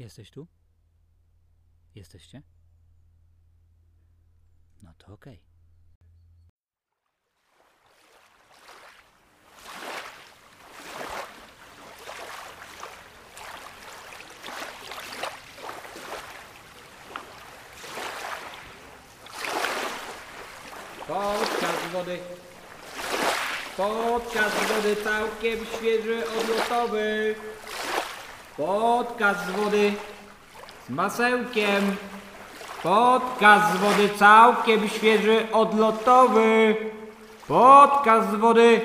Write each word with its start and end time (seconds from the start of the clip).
Jesteś 0.00 0.30
tu? 0.30 0.46
Jesteście? 1.94 2.42
No 4.82 4.94
to 4.98 5.12
okej. 5.12 5.40
Podcast 21.08 21.88
z 21.88 21.92
wody. 21.92 22.18
Podcast 23.76 24.56
z 24.56 24.72
wody 24.72 24.96
całkiem 24.96 25.66
świeży, 25.66 26.22
odlotowy. 26.40 27.34
Podcast 28.60 29.46
z 29.46 29.50
wody 29.50 29.92
z 30.86 30.90
masełkiem. 30.90 31.96
Podcast 32.82 33.74
z 33.74 33.76
wody 33.76 34.08
całkiem 34.08 34.88
świeży, 34.88 35.52
odlotowy. 35.52 36.76
Podcast 37.48 38.30
z 38.30 38.34
wody. 38.34 38.80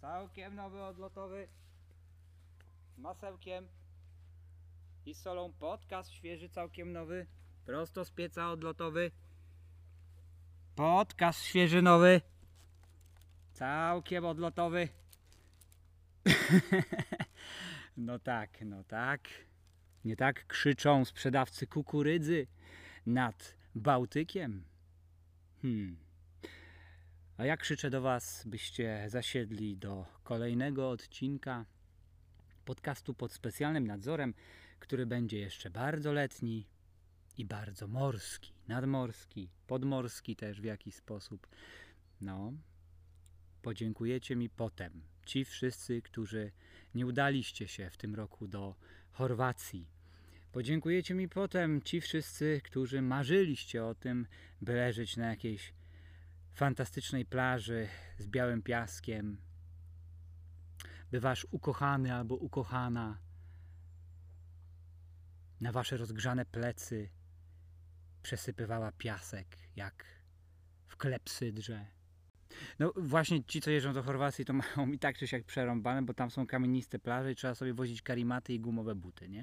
Całkiem 0.00 0.54
nowy, 0.54 0.82
odlotowy. 0.82 1.48
Z 2.96 2.98
masełkiem. 2.98 3.68
I 5.06 5.14
solą 5.14 5.52
podcast 5.52 6.12
świeży, 6.12 6.48
całkiem 6.48 6.92
nowy. 6.92 7.26
Prosto 7.66 8.04
z 8.04 8.10
pieca 8.10 8.50
odlotowy. 8.50 9.10
Podcast 10.76 11.42
świeży 11.42 11.82
nowy. 11.82 12.20
Całkiem 13.52 14.24
odlotowy. 14.24 14.88
no 18.00 18.18
tak, 18.18 18.58
no 18.64 18.84
tak. 18.84 19.28
Nie 20.04 20.16
tak 20.16 20.46
krzyczą 20.46 21.04
sprzedawcy 21.04 21.66
kukurydzy 21.66 22.46
nad 23.06 23.56
Bałtykiem. 23.74 24.64
Hmm. 25.62 25.96
A 27.36 27.44
ja 27.44 27.56
krzyczę 27.56 27.90
do 27.90 28.00
Was, 28.00 28.44
byście 28.46 29.04
zasiedli 29.08 29.76
do 29.76 30.06
kolejnego 30.22 30.90
odcinka 30.90 31.64
podcastu 32.64 33.14
pod 33.14 33.32
specjalnym 33.32 33.86
nadzorem, 33.86 34.34
który 34.78 35.06
będzie 35.06 35.38
jeszcze 35.38 35.70
bardzo 35.70 36.12
letni 36.12 36.66
i 37.38 37.44
bardzo 37.44 37.88
morski, 37.88 38.52
nadmorski, 38.68 39.48
podmorski 39.66 40.36
też 40.36 40.60
w 40.60 40.64
jakiś 40.64 40.94
sposób. 40.94 41.46
No, 42.20 42.52
podziękujecie 43.62 44.36
mi 44.36 44.50
potem. 44.50 45.02
Ci 45.26 45.44
wszyscy, 45.44 46.02
którzy 46.02 46.52
nie 46.94 47.06
udaliście 47.06 47.68
się 47.68 47.90
w 47.90 47.96
tym 47.96 48.14
roku 48.14 48.48
do 48.48 48.74
Chorwacji. 49.12 49.88
Podziękujecie 50.52 51.14
mi 51.14 51.28
potem 51.28 51.82
ci 51.82 52.00
wszyscy, 52.00 52.60
którzy 52.64 53.02
marzyliście 53.02 53.84
o 53.84 53.94
tym, 53.94 54.26
by 54.60 54.74
leżeć 54.74 55.16
na 55.16 55.26
jakiejś 55.26 55.74
fantastycznej 56.52 57.24
plaży 57.24 57.88
z 58.18 58.26
białym 58.26 58.62
piaskiem, 58.62 59.38
by 61.10 61.20
wasz 61.20 61.46
ukochany 61.50 62.14
albo 62.14 62.34
ukochana 62.34 63.18
na 65.60 65.72
wasze 65.72 65.96
rozgrzane 65.96 66.44
plecy 66.44 67.10
przesypywała 68.22 68.92
piasek 68.92 69.56
jak 69.76 70.04
w 70.86 70.96
klepsydrze. 70.96 71.86
No 72.78 72.92
właśnie 72.96 73.44
ci, 73.44 73.60
co 73.60 73.70
jeżdżą 73.70 73.92
do 73.92 74.02
Chorwacji, 74.02 74.44
to 74.44 74.52
mają 74.76 74.92
i 74.92 74.98
tak 74.98 75.18
czy 75.18 75.26
siak 75.26 75.44
przerąbane, 75.44 76.02
bo 76.02 76.14
tam 76.14 76.30
są 76.30 76.46
kamieniste 76.46 76.98
plaże 76.98 77.32
i 77.32 77.34
trzeba 77.34 77.54
sobie 77.54 77.74
wozić 77.74 78.02
karimaty 78.02 78.54
i 78.54 78.60
gumowe 78.60 78.94
buty, 78.94 79.28
nie? 79.28 79.40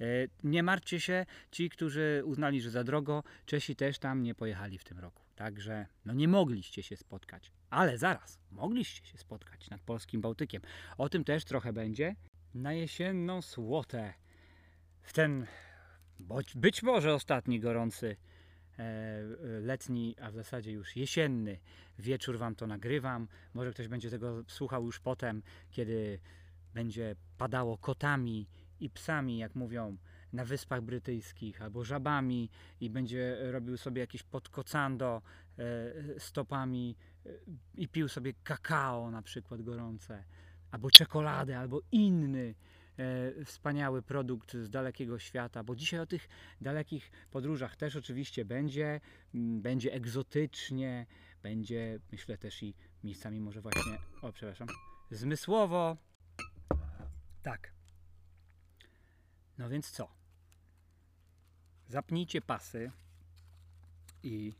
E, 0.00 0.06
Nie 0.44 0.62
martwcie 0.62 1.00
się, 1.00 1.26
ci, 1.50 1.70
którzy 1.70 2.22
uznali, 2.24 2.60
że 2.60 2.70
za 2.70 2.84
drogo, 2.84 3.22
Czesi 3.46 3.76
też 3.76 3.98
tam 3.98 4.22
nie 4.22 4.34
pojechali 4.34 4.78
w 4.78 4.84
tym 4.84 4.98
roku. 4.98 5.22
Także 5.36 5.86
no 6.04 6.12
nie 6.12 6.28
mogliście 6.28 6.82
się 6.82 6.96
spotkać. 6.96 7.52
Ale 7.70 7.98
zaraz, 7.98 8.38
mogliście 8.50 9.06
się 9.06 9.18
spotkać 9.18 9.70
nad 9.70 9.80
polskim 9.80 10.20
Bałtykiem. 10.20 10.62
O 10.98 11.08
tym 11.08 11.24
też 11.24 11.44
trochę 11.44 11.72
będzie. 11.72 12.16
Na 12.54 12.72
jesienną 12.72 13.42
słotę. 13.42 14.14
W 15.02 15.12
ten 15.12 15.46
być 16.54 16.82
może 16.82 17.14
ostatni 17.14 17.60
gorący 17.60 18.16
letni, 19.60 20.16
a 20.20 20.30
w 20.30 20.34
zasadzie 20.34 20.72
już 20.72 20.96
jesienny 20.96 21.58
wieczór 21.98 22.38
wam 22.38 22.54
to 22.54 22.66
nagrywam. 22.66 23.28
Może 23.54 23.70
ktoś 23.70 23.88
będzie 23.88 24.10
tego 24.10 24.44
słuchał 24.46 24.84
już 24.84 25.00
potem, 25.00 25.42
kiedy 25.70 26.18
będzie 26.74 27.16
padało 27.38 27.78
kotami 27.78 28.46
i 28.80 28.90
psami, 28.90 29.38
jak 29.38 29.54
mówią, 29.54 29.96
na 30.32 30.44
Wyspach 30.44 30.80
Brytyjskich, 30.80 31.62
albo 31.62 31.84
żabami 31.84 32.50
i 32.80 32.90
będzie 32.90 33.36
robił 33.52 33.76
sobie 33.76 34.00
jakieś 34.00 34.22
podkocando 34.22 35.22
e, 35.58 36.20
stopami 36.20 36.96
e, 37.26 37.30
i 37.74 37.88
pił 37.88 38.08
sobie 38.08 38.32
kakao 38.44 39.10
na 39.10 39.22
przykład 39.22 39.62
gorące, 39.62 40.24
albo 40.70 40.90
czekoladę, 40.90 41.58
albo 41.58 41.80
inny 41.92 42.54
e, 42.58 42.71
wspaniały 43.44 44.02
produkt 44.02 44.52
z 44.52 44.70
dalekiego 44.70 45.18
świata, 45.18 45.64
bo 45.64 45.76
dzisiaj 45.76 46.00
o 46.00 46.06
tych 46.06 46.28
dalekich 46.60 47.10
podróżach 47.30 47.76
też 47.76 47.96
oczywiście 47.96 48.44
będzie, 48.44 49.00
m, 49.34 49.62
będzie 49.62 49.92
egzotycznie, 49.92 51.06
będzie 51.42 51.98
myślę 52.12 52.38
też 52.38 52.62
i 52.62 52.74
miejscami 53.04 53.40
może 53.40 53.60
właśnie, 53.60 53.98
o 54.22 54.32
przepraszam, 54.32 54.68
zmysłowo. 55.10 55.96
Tak. 57.42 57.72
No 59.58 59.68
więc 59.68 59.90
co? 59.90 60.08
Zapnijcie 61.88 62.40
pasy 62.40 62.90
i 64.22 64.54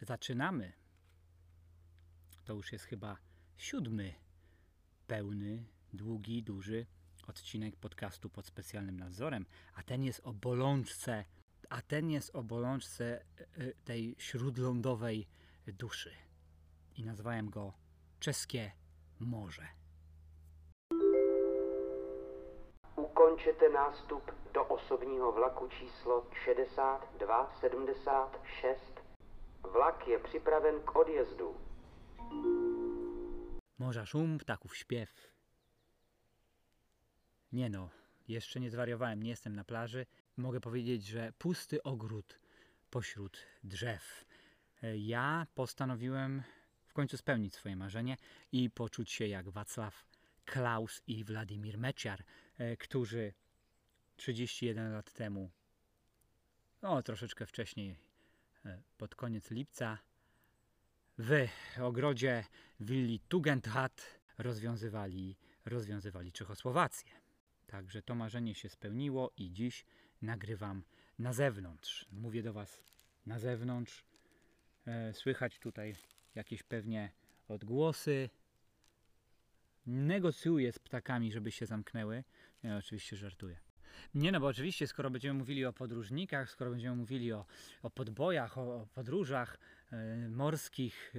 zaczynamy. 0.00 0.72
To 2.44 2.54
już 2.54 2.72
jest 2.72 2.84
chyba 2.84 3.16
siódmy 3.56 4.14
pełny, 5.06 5.64
długi, 5.92 6.42
duży 6.42 6.86
odcinek 7.28 7.76
podcastu 7.76 8.30
pod 8.30 8.46
specjalnym 8.46 8.96
nadzorem, 8.96 9.46
a 9.74 9.82
ten 9.82 10.02
jest 10.02 10.20
o 10.24 10.32
bolączce, 10.32 11.24
a 11.70 11.82
ten 11.82 12.10
jest 12.10 12.36
o 12.36 12.42
bolączce 12.42 13.04
e, 13.04 13.22
tej 13.84 14.14
śródlądowej 14.18 15.28
duszy. 15.66 16.10
I 16.96 17.04
nazwałem 17.04 17.50
go 17.50 17.72
Czeskie 18.20 18.72
Morze. 19.20 19.66
Ukončete 22.96 23.68
nástup 23.68 24.32
do 24.54 24.68
osobního 24.68 25.32
vlaku 25.32 25.68
číslo 25.68 26.26
6276. 26.44 28.80
Vlak 29.72 30.08
je 30.08 30.18
připraven 30.18 30.80
k 30.80 30.96
odjezdu. 30.96 31.54
Morza 33.78 34.06
szum, 34.06 34.38
ptaków 34.38 34.76
śpiew. 34.76 35.39
Nie 37.52 37.70
no, 37.70 37.90
jeszcze 38.28 38.60
nie 38.60 38.70
zwariowałem, 38.70 39.22
nie 39.22 39.30
jestem 39.30 39.56
na 39.56 39.64
plaży. 39.64 40.06
Mogę 40.36 40.60
powiedzieć, 40.60 41.06
że 41.06 41.32
pusty 41.38 41.82
ogród 41.82 42.40
pośród 42.90 43.38
drzew. 43.64 44.24
E, 44.82 44.96
Ja 44.98 45.46
postanowiłem 45.54 46.42
w 46.86 46.92
końcu 46.92 47.16
spełnić 47.16 47.54
swoje 47.54 47.76
marzenie 47.76 48.16
i 48.52 48.70
poczuć 48.70 49.10
się 49.10 49.26
jak 49.26 49.48
Wacław 49.48 50.04
Klaus 50.44 51.02
i 51.06 51.24
Władimir 51.24 51.78
Meciar, 51.78 52.24
e, 52.58 52.76
którzy 52.76 53.32
31 54.16 54.92
lat 54.92 55.12
temu, 55.12 55.50
no 56.82 57.02
troszeczkę 57.02 57.46
wcześniej, 57.46 57.96
e, 58.64 58.82
pod 58.98 59.14
koniec 59.14 59.50
lipca, 59.50 59.98
w 61.18 61.48
ogrodzie 61.80 62.44
willi 62.80 63.20
Tugendhat 63.20 64.20
rozwiązywali, 64.38 65.36
rozwiązywali 65.64 66.32
Czechosłowację. 66.32 67.19
Także 67.70 68.02
to 68.02 68.14
marzenie 68.14 68.54
się 68.54 68.68
spełniło 68.68 69.32
i 69.36 69.52
dziś 69.52 69.84
nagrywam 70.22 70.82
na 71.18 71.32
zewnątrz. 71.32 72.06
Mówię 72.12 72.42
do 72.42 72.52
Was 72.52 72.82
na 73.26 73.38
zewnątrz. 73.38 74.04
E, 74.86 75.12
słychać 75.12 75.58
tutaj 75.58 75.94
jakieś 76.34 76.62
pewnie 76.62 77.12
odgłosy. 77.48 78.30
Negocjuję 79.86 80.72
z 80.72 80.78
ptakami, 80.78 81.32
żeby 81.32 81.50
się 81.50 81.66
zamknęły. 81.66 82.24
Ja 82.62 82.76
oczywiście 82.76 83.16
żartuję. 83.16 83.60
Nie 84.14 84.32
no, 84.32 84.40
bo 84.40 84.46
oczywiście, 84.46 84.86
skoro 84.86 85.10
będziemy 85.10 85.38
mówili 85.38 85.64
o 85.64 85.72
podróżnikach, 85.72 86.50
skoro 86.50 86.70
będziemy 86.70 86.96
mówili 86.96 87.32
o, 87.32 87.44
o 87.82 87.90
podbojach, 87.90 88.58
o, 88.58 88.76
o 88.76 88.86
podróżach 88.86 89.58
e, 89.92 90.28
morskich 90.28 91.14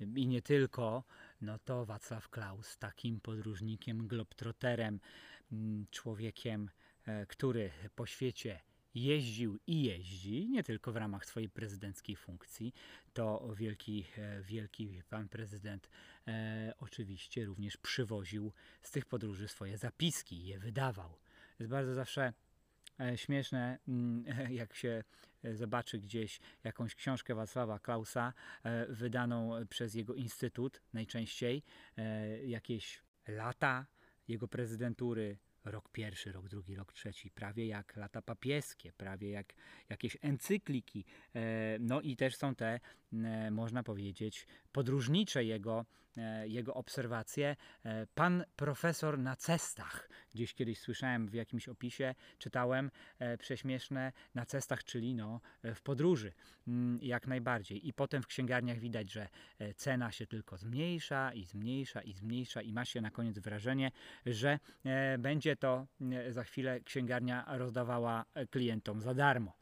e, 0.00 0.06
i 0.16 0.26
nie 0.26 0.42
tylko, 0.42 1.04
no 1.40 1.58
to 1.58 1.86
Wacław 1.86 2.28
Klaus, 2.28 2.78
takim 2.78 3.20
podróżnikiem, 3.20 4.08
globtroterem, 4.08 5.00
człowiekiem, 5.90 6.70
e, 7.06 7.26
który 7.26 7.70
po 7.94 8.06
świecie 8.06 8.60
jeździł 8.94 9.58
i 9.66 9.82
jeździ, 9.82 10.48
nie 10.48 10.62
tylko 10.62 10.92
w 10.92 10.96
ramach 10.96 11.26
swojej 11.26 11.48
prezydenckiej 11.48 12.16
funkcji, 12.16 12.74
to 13.12 13.54
wielki, 13.56 14.04
e, 14.18 14.42
wielki 14.42 15.02
pan 15.10 15.28
prezydent 15.28 15.90
e, 16.28 16.72
oczywiście 16.78 17.44
również 17.44 17.76
przywoził 17.76 18.52
z 18.82 18.90
tych 18.90 19.06
podróży 19.06 19.48
swoje 19.48 19.78
zapiski, 19.78 20.46
je 20.46 20.58
wydawał. 20.58 21.18
Jest 21.58 21.70
bardzo 21.70 21.94
zawsze 21.94 22.32
e, 23.00 23.18
śmieszne, 23.18 23.78
mm, 23.88 24.24
jak 24.60 24.74
się 24.74 25.04
zobaczy 25.54 25.98
gdzieś 25.98 26.40
jakąś 26.64 26.94
książkę 26.94 27.34
Wacława 27.34 27.78
Klausa, 27.78 28.32
wydaną 28.88 29.66
przez 29.66 29.94
jego 29.94 30.14
instytut 30.14 30.80
najczęściej, 30.92 31.62
jakieś 32.46 33.02
lata 33.28 33.86
jego 34.28 34.48
prezydentury, 34.48 35.38
rok 35.70 35.88
pierwszy, 35.88 36.32
rok 36.32 36.48
drugi, 36.48 36.74
rok 36.74 36.92
trzeci, 36.92 37.30
prawie 37.30 37.66
jak 37.66 37.96
lata 37.96 38.22
papieskie, 38.22 38.92
prawie 38.92 39.30
jak 39.30 39.54
jakieś 39.88 40.16
encykliki. 40.22 41.04
E, 41.34 41.78
No 41.80 42.00
i 42.00 42.16
też 42.16 42.36
są 42.36 42.54
te, 42.54 42.80
e, 43.12 43.50
można 43.50 43.82
powiedzieć, 43.82 44.46
podróżnicze 44.72 45.44
jego, 45.44 45.86
e, 46.16 46.48
jego 46.48 46.74
obserwacje. 46.74 47.56
Pan 48.14 48.44
profesor 48.56 49.18
na 49.18 49.36
cestach, 49.36 50.08
gdzieś 50.34 50.54
kiedyś 50.54 50.78
słyszałem 50.80 51.28
w 51.28 51.34
jakimś 51.34 51.68
opisie, 51.68 52.14
czytałem 52.38 52.90
prześmieszne 53.38 54.12
na 54.34 54.46
cestach, 54.46 54.84
czyli 54.84 55.14
no, 55.14 55.40
w 55.64 55.82
podróży, 55.82 56.32
Mm, 56.68 56.98
jak 57.02 57.26
najbardziej. 57.26 57.88
I 57.88 57.92
potem 57.92 58.22
w 58.22 58.26
księgarniach 58.26 58.78
widać, 58.78 59.12
że 59.12 59.28
cena 59.76 60.12
się 60.12 60.26
tylko 60.26 60.56
zmniejsza 60.56 61.32
i 61.32 61.44
zmniejsza 61.44 62.02
i 62.02 62.12
zmniejsza 62.12 62.62
i 62.62 62.72
ma 62.72 62.84
się 62.84 63.00
na 63.00 63.10
koniec 63.10 63.38
wrażenie, 63.38 63.90
że 64.26 64.58
będzie 65.18 65.56
to 65.58 65.86
e, 66.12 66.32
za 66.32 66.44
chwilę 66.44 66.80
księgarnia 66.80 67.44
rozdawała 67.48 68.24
e, 68.34 68.46
klientom 68.46 69.00
za 69.00 69.14
darmo. 69.14 69.52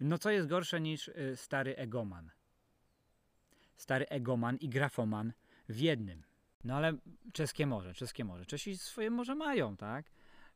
No 0.00 0.18
co 0.18 0.30
jest 0.30 0.48
gorsze 0.48 0.80
niż 0.80 1.08
e, 1.08 1.36
stary 1.36 1.76
egoman? 1.76 2.30
Stary 3.76 4.08
egoman 4.08 4.56
i 4.56 4.68
grafoman 4.68 5.32
w 5.68 5.78
jednym. 5.78 6.22
No 6.64 6.76
ale 6.76 6.92
czeskie 7.32 7.66
morze, 7.66 7.94
czeskie 7.94 8.24
morze. 8.24 8.46
Czesi 8.46 8.78
swoje 8.78 9.10
morze 9.10 9.34
mają, 9.34 9.76
tak? 9.76 10.06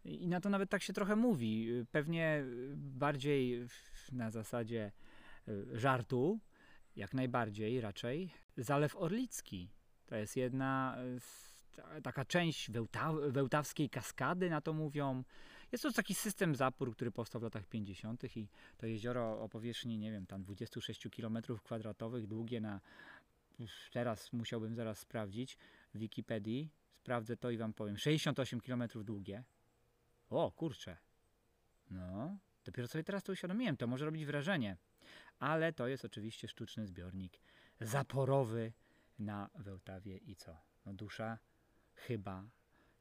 I 0.05 0.29
na 0.29 0.41
to 0.41 0.50
nawet 0.50 0.70
tak 0.70 0.82
się 0.82 0.93
trochę 0.93 1.17
mówi. 1.17 1.69
Pewnie 1.93 2.44
bardziej 2.76 3.67
na 4.12 4.31
zasadzie 4.31 4.93
żartu, 5.73 6.40
jak 6.97 7.14
najbardziej 7.14 7.81
raczej. 7.81 8.31
Zalew 8.56 8.97
Orlicki 8.97 9.70
to 10.06 10.17
jest 10.17 10.37
jedna 10.37 10.97
z, 11.19 11.54
taka 12.03 12.25
część 12.25 12.71
wełta, 12.71 13.12
wełtawskiej 13.12 13.91
kaskady, 13.91 14.50
na 14.50 14.61
to 14.61 14.73
mówią. 14.73 15.25
Jest 15.73 15.82
to 15.82 15.93
taki 15.93 16.15
system 16.15 16.56
zapór, 16.56 16.94
który 16.94 17.11
powstał 17.11 17.41
w 17.41 17.44
latach 17.44 17.67
50. 17.67 18.37
i 18.37 18.49
to 18.76 18.87
jezioro 18.87 19.43
o 19.43 19.49
powierzchni, 19.49 19.99
nie 19.99 20.12
wiem, 20.12 20.26
tam 20.26 20.43
26 20.43 21.09
km 21.17 21.38
kwadratowych, 21.65 22.26
długie 22.26 22.61
na. 22.61 22.81
Teraz 23.93 24.32
musiałbym 24.32 24.75
zaraz 24.75 24.99
sprawdzić 24.99 25.59
w 25.94 25.99
Wikipedii. 25.99 26.71
Sprawdzę 26.94 27.37
to 27.37 27.50
i 27.50 27.56
wam 27.56 27.73
powiem. 27.73 27.99
68 27.99 28.61
km 28.61 28.85
długie. 28.94 29.44
O, 30.31 30.53
kurczę. 30.53 30.97
No, 31.91 32.38
dopiero 32.65 32.88
sobie 32.88 33.05
teraz 33.05 33.23
to 33.23 33.32
uświadomiłem. 33.32 33.76
To 33.76 33.87
może 33.87 34.05
robić 34.05 34.26
wrażenie. 34.26 34.76
Ale 35.38 35.73
to 35.73 35.88
jest 35.88 36.05
oczywiście 36.05 36.49
sztuczny 36.49 36.87
zbiornik 36.87 37.41
zaporowy 37.81 38.73
na 39.19 39.50
Wełtawie 39.55 40.17
i 40.17 40.37
co? 40.37 40.56
No 40.87 40.94
dusza 40.94 41.38
chyba 41.94 42.44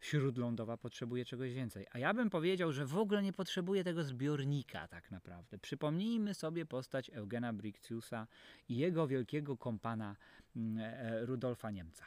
śródlądowa 0.03 0.77
potrzebuje 0.77 1.25
czegoś 1.25 1.53
więcej. 1.53 1.85
A 1.91 1.99
ja 1.99 2.13
bym 2.13 2.29
powiedział, 2.29 2.71
że 2.71 2.85
w 2.85 2.97
ogóle 2.97 3.23
nie 3.23 3.33
potrzebuje 3.33 3.83
tego 3.83 4.03
zbiornika 4.03 4.87
tak 4.87 5.11
naprawdę. 5.11 5.57
Przypomnijmy 5.57 6.33
sobie 6.33 6.65
postać 6.65 7.09
Eugena 7.09 7.53
Brictiusa 7.53 8.27
i 8.69 8.77
jego 8.77 9.07
wielkiego 9.07 9.57
kompana 9.57 10.15
mm, 10.55 10.77
e, 10.79 11.25
Rudolfa 11.25 11.71
Niemca. 11.71 12.05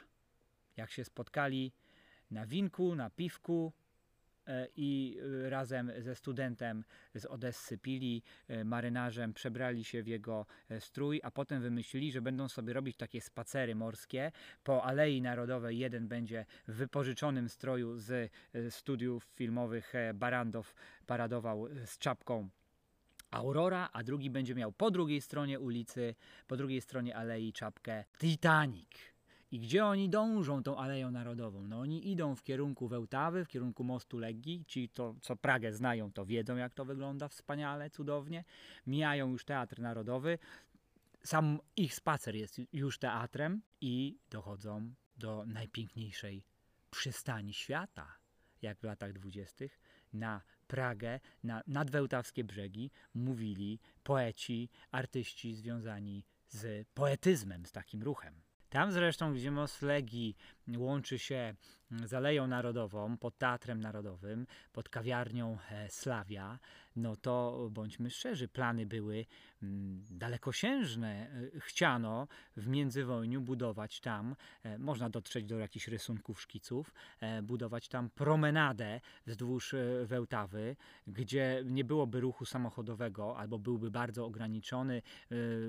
Jak 0.76 0.90
się 0.90 1.04
spotkali 1.04 1.72
na 2.30 2.46
winku, 2.46 2.94
na 2.94 3.10
piwku, 3.10 3.72
e, 3.72 3.85
i 4.76 5.18
e, 5.44 5.50
razem 5.50 5.92
ze 5.98 6.14
studentem 6.14 6.84
z 7.14 7.24
Odessy 7.24 7.78
pili, 7.78 8.22
e, 8.48 8.64
marynarzem, 8.64 9.34
przebrali 9.34 9.84
się 9.84 10.02
w 10.02 10.06
jego 10.06 10.46
e, 10.68 10.80
strój, 10.80 11.20
a 11.24 11.30
potem 11.30 11.62
wymyślili, 11.62 12.12
że 12.12 12.22
będą 12.22 12.48
sobie 12.48 12.72
robić 12.72 12.96
takie 12.96 13.20
spacery 13.20 13.74
morskie 13.74 14.32
po 14.64 14.84
Alei 14.84 15.22
Narodowej. 15.22 15.78
Jeden 15.78 16.08
będzie 16.08 16.46
w 16.68 16.74
wypożyczonym 16.74 17.48
stroju 17.48 17.98
z 17.98 18.32
e, 18.54 18.70
studiów 18.70 19.24
filmowych 19.24 19.94
e, 19.94 20.14
Barandow 20.14 20.74
paradował 21.06 21.66
e, 21.66 21.86
z 21.86 21.98
czapką 21.98 22.48
Aurora, 23.30 23.88
a 23.92 24.02
drugi 24.02 24.30
będzie 24.30 24.54
miał 24.54 24.72
po 24.72 24.90
drugiej 24.90 25.20
stronie 25.20 25.60
ulicy, 25.60 26.14
po 26.46 26.56
drugiej 26.56 26.80
stronie 26.80 27.16
alei 27.16 27.52
czapkę 27.52 28.04
Titanic. 28.18 29.15
I 29.50 29.60
gdzie 29.60 29.84
oni 29.84 30.08
dążą 30.08 30.62
tą 30.62 30.76
Aleją 30.76 31.10
Narodową? 31.10 31.66
No 31.68 31.80
oni 31.80 32.10
idą 32.10 32.34
w 32.34 32.42
kierunku 32.42 32.88
Wełtawy, 32.88 33.44
w 33.44 33.48
kierunku 33.48 33.84
mostu 33.84 34.18
Legii. 34.18 34.64
Ci, 34.64 34.88
to, 34.88 35.14
co 35.20 35.36
Pragę 35.36 35.72
znają, 35.72 36.12
to 36.12 36.26
wiedzą, 36.26 36.56
jak 36.56 36.74
to 36.74 36.84
wygląda 36.84 37.28
wspaniale, 37.28 37.90
cudownie. 37.90 38.44
Mijają 38.86 39.30
już 39.30 39.44
Teatr 39.44 39.80
Narodowy. 39.80 40.38
Sam 41.24 41.58
ich 41.76 41.94
spacer 41.94 42.34
jest 42.34 42.60
już 42.72 42.98
teatrem 42.98 43.62
i 43.80 44.18
dochodzą 44.30 44.94
do 45.16 45.44
najpiękniejszej 45.46 46.44
przystani 46.90 47.54
świata, 47.54 48.16
jak 48.62 48.78
w 48.78 48.84
latach 48.84 49.12
dwudziestych, 49.12 49.80
na 50.12 50.42
Pragę, 50.66 51.20
na 51.44 51.62
nadwełtawskie 51.66 52.44
brzegi 52.44 52.90
mówili 53.14 53.80
poeci, 54.02 54.68
artyści 54.90 55.54
związani 55.54 56.24
z 56.48 56.88
poetyzmem, 56.94 57.66
z 57.66 57.72
takim 57.72 58.02
ruchem. 58.02 58.45
Tam 58.76 58.92
zresztą, 58.92 59.34
gdzie 59.34 59.50
most 59.50 59.82
Legii 59.82 60.36
łączy 60.76 61.18
się 61.18 61.54
z 61.90 62.14
Aleją 62.14 62.46
Narodową, 62.46 63.16
pod 63.16 63.38
Teatrem 63.38 63.80
Narodowym, 63.80 64.46
pod 64.72 64.88
kawiarnią 64.88 65.58
e, 65.70 65.88
Slavia, 65.90 66.58
no 66.96 67.16
to 67.16 67.68
bądźmy 67.72 68.10
szczerzy, 68.10 68.48
plany 68.48 68.86
były 68.86 69.26
mm, 69.62 70.04
dalekosiężne. 70.10 71.30
E, 71.54 71.60
Chciano 71.60 72.28
w 72.56 72.68
międzywojniu 72.68 73.40
budować 73.40 74.00
tam, 74.00 74.36
e, 74.62 74.78
można 74.78 75.10
dotrzeć 75.10 75.44
do 75.44 75.58
jakichś 75.58 75.88
rysunków, 75.88 76.40
szkiców, 76.40 76.94
budować 77.42 77.88
tam 77.88 78.10
promenadę 78.10 79.00
wzdłuż 79.26 79.74
Wełtawy, 80.04 80.76
gdzie 81.06 81.62
nie 81.66 81.84
byłoby 81.84 82.20
ruchu 82.20 82.44
samochodowego, 82.44 83.38
albo 83.38 83.58
byłby 83.58 83.90
bardzo 83.90 84.26
ograniczony 84.26 85.02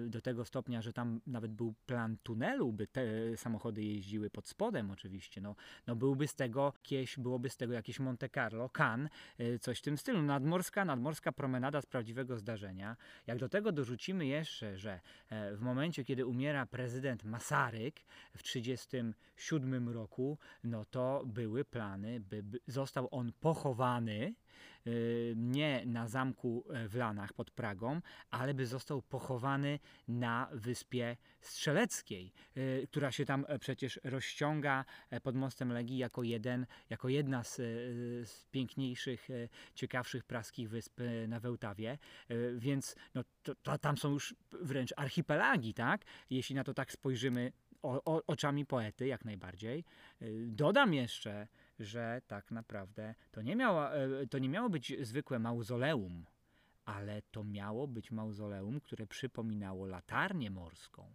do 0.08 0.22
tego 0.22 0.46
stopnia, 0.46 0.82
że 0.82 0.94
tam 0.94 1.22
nawet 1.28 1.52
był 1.52 1.74
plan 1.86 2.18
tunelu, 2.24 2.74
by 2.74 2.88
te 2.88 3.38
samochody 3.38 3.84
jeździły 3.84 4.30
pod 4.30 4.48
spodem 4.48 4.87
oczywiście. 4.92 5.42
No, 5.42 5.56
no 5.88 5.96
byłby 5.96 6.28
z 6.28 6.36
tego 6.36 6.74
jakieś, 6.76 7.18
byłoby 7.18 7.50
z 7.50 7.58
tego 7.58 7.74
jakieś 7.74 8.00
Monte 8.00 8.30
Carlo, 8.30 8.70
Cannes, 8.70 9.12
y, 9.40 9.60
coś 9.60 9.80
w 9.80 9.82
tym 9.82 9.98
stylu. 9.98 10.22
Nadmorska, 10.22 10.86
nadmorska 10.86 11.32
promenada 11.32 11.82
z 11.82 11.86
prawdziwego 11.86 12.38
zdarzenia. 12.38 12.98
Jak 13.28 13.38
do 13.38 13.50
tego 13.50 13.72
dorzucimy 13.72 14.26
jeszcze, 14.26 14.78
że 14.78 15.00
e, 15.30 15.56
w 15.56 15.62
momencie, 15.62 16.06
kiedy 16.06 16.26
umiera 16.26 16.66
prezydent 16.66 17.24
Masaryk 17.24 17.96
w 18.36 18.44
1937 18.44 19.90
roku, 19.90 20.38
no 20.64 20.86
to 20.86 21.24
były 21.26 21.66
plany, 21.66 22.20
by, 22.20 22.44
został 22.68 23.08
on 23.12 23.32
pochowany 23.40 24.34
nie 25.36 25.84
na 25.86 26.08
zamku 26.08 26.66
e, 26.70 26.88
w 26.88 26.96
Lanach 26.96 27.34
pod 27.34 27.52
Pragą, 27.52 28.02
ale 28.30 28.54
by 28.54 28.66
został 28.66 29.02
pochowany 29.02 29.80
na 30.08 30.50
wyspie 30.52 31.18
Strzeleckiej, 31.42 32.34
y, 32.58 32.88
która 32.92 33.12
się 33.12 33.26
tam 33.26 33.46
e, 33.48 33.60
przecież 33.60 34.00
rozciąga 34.04 34.86
e, 35.10 35.22
pod 35.22 35.36
mostem 35.36 35.72
Legii 35.72 35.98
jako, 35.98 36.24
jeden, 36.24 36.66
jako 36.90 37.10
jedna 37.10 37.44
z, 37.44 37.56
z 38.30 38.46
piękniejszych, 38.52 39.28
ciekawszych 39.76 40.24
praskich 40.24 40.70
wysp 40.70 41.02
na 41.28 41.40
Wełtawie. 41.40 41.98
Więc 42.56 42.96
no, 43.16 43.24
to, 43.44 43.56
to, 43.56 43.78
tam 43.78 43.98
są 43.98 44.12
już 44.12 44.36
wręcz 44.62 44.94
archipelagi, 44.98 45.74
tak? 45.74 46.02
Jeśli 46.30 46.56
na 46.56 46.64
to 46.64 46.74
tak 46.74 46.92
spojrzymy 46.92 47.52
o, 47.84 48.04
o, 48.06 48.22
oczami 48.28 48.66
poety, 48.66 49.08
jak 49.08 49.26
najbardziej. 49.26 49.84
Y, 50.22 50.46
Dodam 50.48 50.94
jeszcze, 50.94 51.48
że 51.80 52.22
tak 52.28 52.52
naprawdę 52.52 53.16
to 53.32 53.42
nie, 53.42 53.56
miała, 53.56 53.92
e, 53.92 54.28
to 54.28 54.40
nie 54.40 54.50
miało 54.50 54.70
być 54.70 54.94
zwykłe 55.02 55.40
mauzoleum, 55.40 56.26
ale 56.86 57.22
to 57.22 57.44
miało 57.44 57.88
być 57.88 58.12
mauzoleum, 58.12 58.80
które 58.80 59.08
przypominało 59.08 59.86
latarnię 59.86 60.50
morską. 60.50 61.14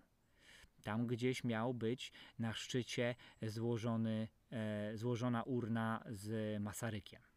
Tam 0.82 1.06
gdzieś 1.06 1.44
miał 1.44 1.74
być 1.74 2.12
na 2.38 2.52
szczycie 2.52 3.14
złożony, 3.42 4.28
e, 4.50 4.96
złożona 4.96 5.42
urna 5.42 6.04
z 6.10 6.60
Masarykiem. 6.60 7.31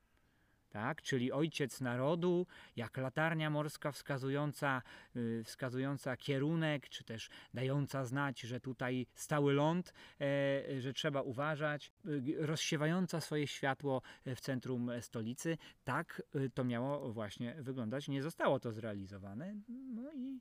Tak? 0.75 1.01
Czyli 1.01 1.32
ojciec 1.32 1.82
narodu, 1.82 2.48
jak 2.75 2.98
latarnia 2.98 3.50
morska 3.50 3.91
wskazująca, 3.91 4.82
y, 5.15 5.44
wskazująca 5.44 6.17
kierunek, 6.17 6.89
czy 6.89 7.03
też 7.03 7.29
dająca 7.53 8.05
znać, 8.05 8.41
że 8.41 8.60
tutaj 8.60 9.08
stały 9.13 9.53
ląd, 9.53 9.94
e, 10.22 10.82
że 10.82 10.94
trzeba 10.94 11.22
uważać, 11.22 11.91
y, 12.05 12.36
rozsiewająca 12.39 13.22
swoje 13.22 13.48
światło 13.48 14.01
w 14.25 14.41
centrum 14.41 14.91
stolicy. 15.01 15.58
Tak 15.84 16.22
y, 16.36 16.50
to 16.50 16.63
miało 16.63 17.13
właśnie 17.13 17.55
wyglądać. 17.60 18.08
Nie 18.08 18.24
zostało 18.24 18.60
to 18.60 18.72
zrealizowane. 18.72 19.55
No 19.94 20.13
i 20.13 20.39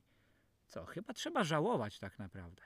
co? 0.67 0.85
Chyba 0.85 1.13
trzeba 1.13 1.43
żałować 1.43 1.99
tak 1.99 2.19
naprawdę. 2.19 2.61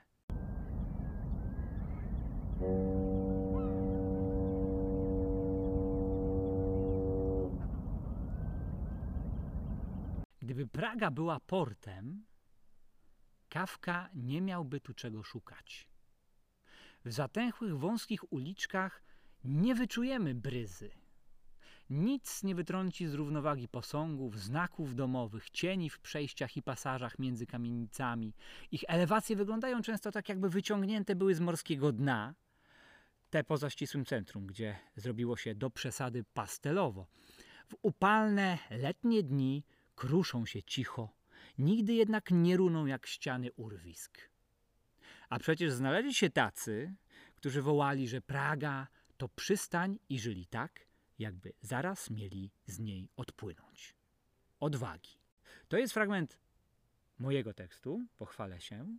Gdyby 10.60 10.72
Praga 10.72 11.10
była 11.10 11.40
portem, 11.40 12.24
Kawka 13.48 14.08
nie 14.14 14.40
miałby 14.40 14.80
tu 14.80 14.94
czego 14.94 15.22
szukać. 15.22 15.88
W 17.04 17.12
zatęchłych, 17.12 17.78
wąskich 17.78 18.32
uliczkach 18.32 19.02
nie 19.44 19.74
wyczujemy 19.74 20.34
bryzy. 20.34 20.90
Nic 21.90 22.42
nie 22.42 22.54
wytrąci 22.54 23.06
z 23.06 23.14
równowagi 23.14 23.68
posągów, 23.68 24.38
znaków 24.38 24.94
domowych, 24.94 25.50
cieni 25.50 25.90
w 25.90 25.98
przejściach 25.98 26.56
i 26.56 26.62
pasażach 26.62 27.18
między 27.18 27.46
kamienicami. 27.46 28.34
Ich 28.70 28.84
elewacje 28.88 29.36
wyglądają 29.36 29.82
często 29.82 30.10
tak, 30.12 30.28
jakby 30.28 30.48
wyciągnięte 30.48 31.14
były 31.14 31.34
z 31.34 31.40
morskiego 31.40 31.92
dna. 31.92 32.34
Te 33.30 33.44
poza 33.44 33.70
ścisłym 33.70 34.04
centrum, 34.04 34.46
gdzie 34.46 34.78
zrobiło 34.96 35.36
się 35.36 35.54
do 35.54 35.70
przesady 35.70 36.24
pastelowo. 36.34 37.06
W 37.68 37.74
upalne 37.82 38.58
letnie 38.70 39.22
dni 39.22 39.64
kruszą 40.00 40.46
się 40.46 40.62
cicho, 40.62 41.14
nigdy 41.58 41.92
jednak 41.94 42.30
nie 42.30 42.56
runą 42.56 42.86
jak 42.86 43.06
ściany 43.06 43.52
urwisk. 43.52 44.30
A 45.28 45.38
przecież 45.38 45.72
znaleźli 45.72 46.14
się 46.14 46.30
tacy, 46.30 46.94
którzy 47.34 47.62
wołali, 47.62 48.08
że 48.08 48.20
Praga 48.20 48.86
to 49.16 49.28
przystań 49.28 49.98
i 50.08 50.18
żyli 50.18 50.46
tak, 50.46 50.86
jakby 51.18 51.52
zaraz 51.60 52.10
mieli 52.10 52.50
z 52.66 52.78
niej 52.78 53.08
odpłynąć. 53.16 53.94
Odwagi. 54.60 55.10
To 55.68 55.76
jest 55.76 55.94
fragment 55.94 56.38
mojego 57.18 57.54
tekstu, 57.54 58.06
pochwalę 58.16 58.60
się, 58.60 58.96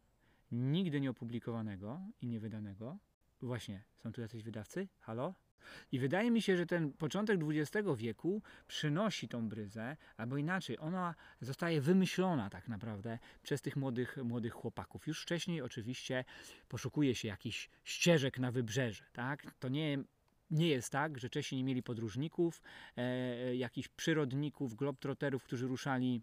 nigdy 0.51 1.01
nie 1.01 1.09
opublikowanego 1.09 2.01
i 2.21 2.27
niewydanego. 2.27 2.97
Właśnie, 3.41 3.83
są 3.97 4.11
tu 4.11 4.21
jacyś 4.21 4.43
wydawcy? 4.43 4.87
Halo? 4.99 5.33
I 5.91 5.99
wydaje 5.99 6.31
mi 6.31 6.41
się, 6.41 6.57
że 6.57 6.65
ten 6.65 6.93
początek 6.93 7.39
XX 7.49 7.87
wieku 7.95 8.41
przynosi 8.67 9.27
tą 9.27 9.49
bryzę, 9.49 9.97
albo 10.17 10.37
inaczej, 10.37 10.79
ona 10.79 11.15
zostaje 11.41 11.81
wymyślona 11.81 12.49
tak 12.49 12.67
naprawdę 12.67 13.19
przez 13.43 13.61
tych 13.61 13.75
młodych, 13.75 14.17
młodych 14.23 14.53
chłopaków. 14.53 15.07
Już 15.07 15.21
wcześniej 15.21 15.61
oczywiście 15.61 16.25
poszukuje 16.67 17.15
się 17.15 17.27
jakichś 17.27 17.69
ścieżek 17.83 18.39
na 18.39 18.51
wybrzeże. 18.51 19.03
Tak? 19.13 19.43
To 19.59 19.69
nie, 19.69 19.97
nie 20.51 20.67
jest 20.67 20.91
tak, 20.91 21.19
że 21.19 21.29
Czesi 21.29 21.55
nie 21.55 21.63
mieli 21.63 21.83
podróżników, 21.83 22.61
e, 22.97 23.55
jakichś 23.55 23.87
przyrodników, 23.87 24.75
globtroterów, 24.75 25.43
którzy 25.43 25.67
ruszali 25.67 26.21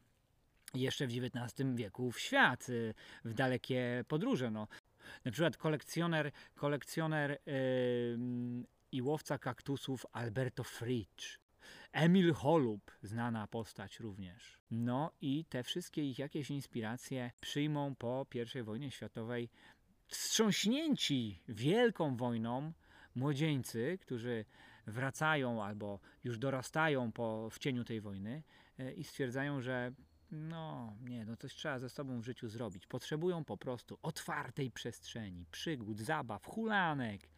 jeszcze 0.74 1.06
w 1.06 1.10
XIX 1.10 1.68
wieku 1.74 2.12
w 2.12 2.20
świat, 2.20 2.66
e, 2.70 2.94
w 3.24 3.34
dalekie 3.34 4.04
podróże. 4.08 4.50
No. 4.50 4.68
Na 5.24 5.30
przykład 5.30 5.56
kolekcjoner, 5.56 6.32
kolekcjoner 6.54 7.30
yy, 7.30 8.18
i 8.92 9.02
łowca 9.02 9.38
kaktusów 9.38 10.06
Alberto 10.12 10.64
Fritsch. 10.64 11.38
Emil 11.92 12.34
Holub, 12.34 12.90
znana 13.02 13.46
postać 13.46 14.00
również. 14.00 14.58
No 14.70 15.12
i 15.20 15.44
te 15.44 15.62
wszystkie 15.62 16.10
ich 16.10 16.18
jakieś 16.18 16.50
inspiracje 16.50 17.30
przyjmą 17.40 17.94
po 17.94 18.26
I 18.54 18.62
wojnie 18.62 18.90
światowej 18.90 19.50
wstrząśnięci 20.06 21.42
wielką 21.48 22.16
wojną 22.16 22.72
młodzieńcy, 23.14 23.98
którzy 24.00 24.44
wracają 24.86 25.64
albo 25.64 26.00
już 26.24 26.38
dorastają 26.38 27.12
po, 27.12 27.50
w 27.50 27.58
cieniu 27.58 27.84
tej 27.84 28.00
wojny 28.00 28.42
e, 28.78 28.92
i 28.92 29.04
stwierdzają, 29.04 29.60
że 29.60 29.92
no 30.30 30.96
nie, 31.00 31.24
no 31.24 31.36
coś 31.36 31.54
trzeba 31.54 31.78
ze 31.78 31.88
sobą 31.88 32.20
w 32.20 32.24
życiu 32.24 32.48
zrobić. 32.48 32.86
Potrzebują 32.86 33.44
po 33.44 33.56
prostu 33.56 33.98
otwartej 34.02 34.70
przestrzeni, 34.70 35.46
przygód, 35.50 36.00
zabaw, 36.00 36.46
hulanek, 36.46 37.28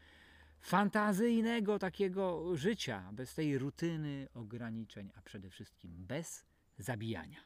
fantazyjnego 0.60 1.78
takiego 1.78 2.56
życia, 2.56 3.10
bez 3.12 3.34
tej 3.34 3.58
rutyny, 3.58 4.28
ograniczeń, 4.34 5.10
a 5.14 5.22
przede 5.22 5.50
wszystkim 5.50 5.92
bez 6.06 6.44
zabijania. 6.78 7.38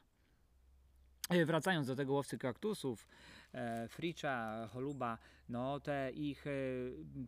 E, 1.29 1.45
wracając 1.45 1.87
do 1.87 1.95
tego 1.95 2.13
łowcy 2.13 2.37
kaktusów, 2.37 3.07
e, 3.53 3.87
Fricza, 3.87 4.67
Holuba, 4.73 5.17
no 5.49 5.79
te 5.79 6.11
ich 6.11 6.47
e, 6.47 6.51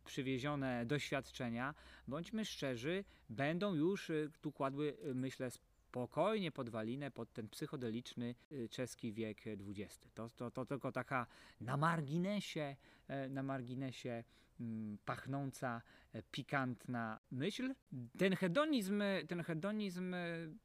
przywiezione 0.05 0.85
doświadczenia, 0.85 1.75
bądźmy 2.07 2.45
szczerzy, 2.45 3.03
będą 3.29 3.73
już 3.73 4.09
e, 4.09 4.13
tu 4.41 4.51
kładły, 4.51 4.97
e, 5.03 5.13
myślę, 5.13 5.51
spokojnie 5.87 6.51
podwalinę 6.51 7.11
pod 7.11 7.33
ten 7.33 7.49
psychodeliczny 7.49 8.35
e, 8.51 8.69
czeski 8.69 9.13
wiek 9.13 9.41
XX. 9.47 9.99
To, 10.13 10.29
to, 10.29 10.51
to 10.51 10.65
tylko 10.65 10.91
taka 10.91 11.27
na 11.61 11.77
marginesie, 11.77 12.75
e, 13.07 13.29
na 13.29 13.43
marginesie 13.43 14.23
mm, 14.59 14.97
pachnąca, 15.05 15.81
e, 16.13 16.23
pikantna 16.23 17.19
myśl. 17.31 17.75
Ten 18.17 18.35
hedonizm, 18.35 19.03
ten 19.27 19.43
hedonizm 19.43 20.15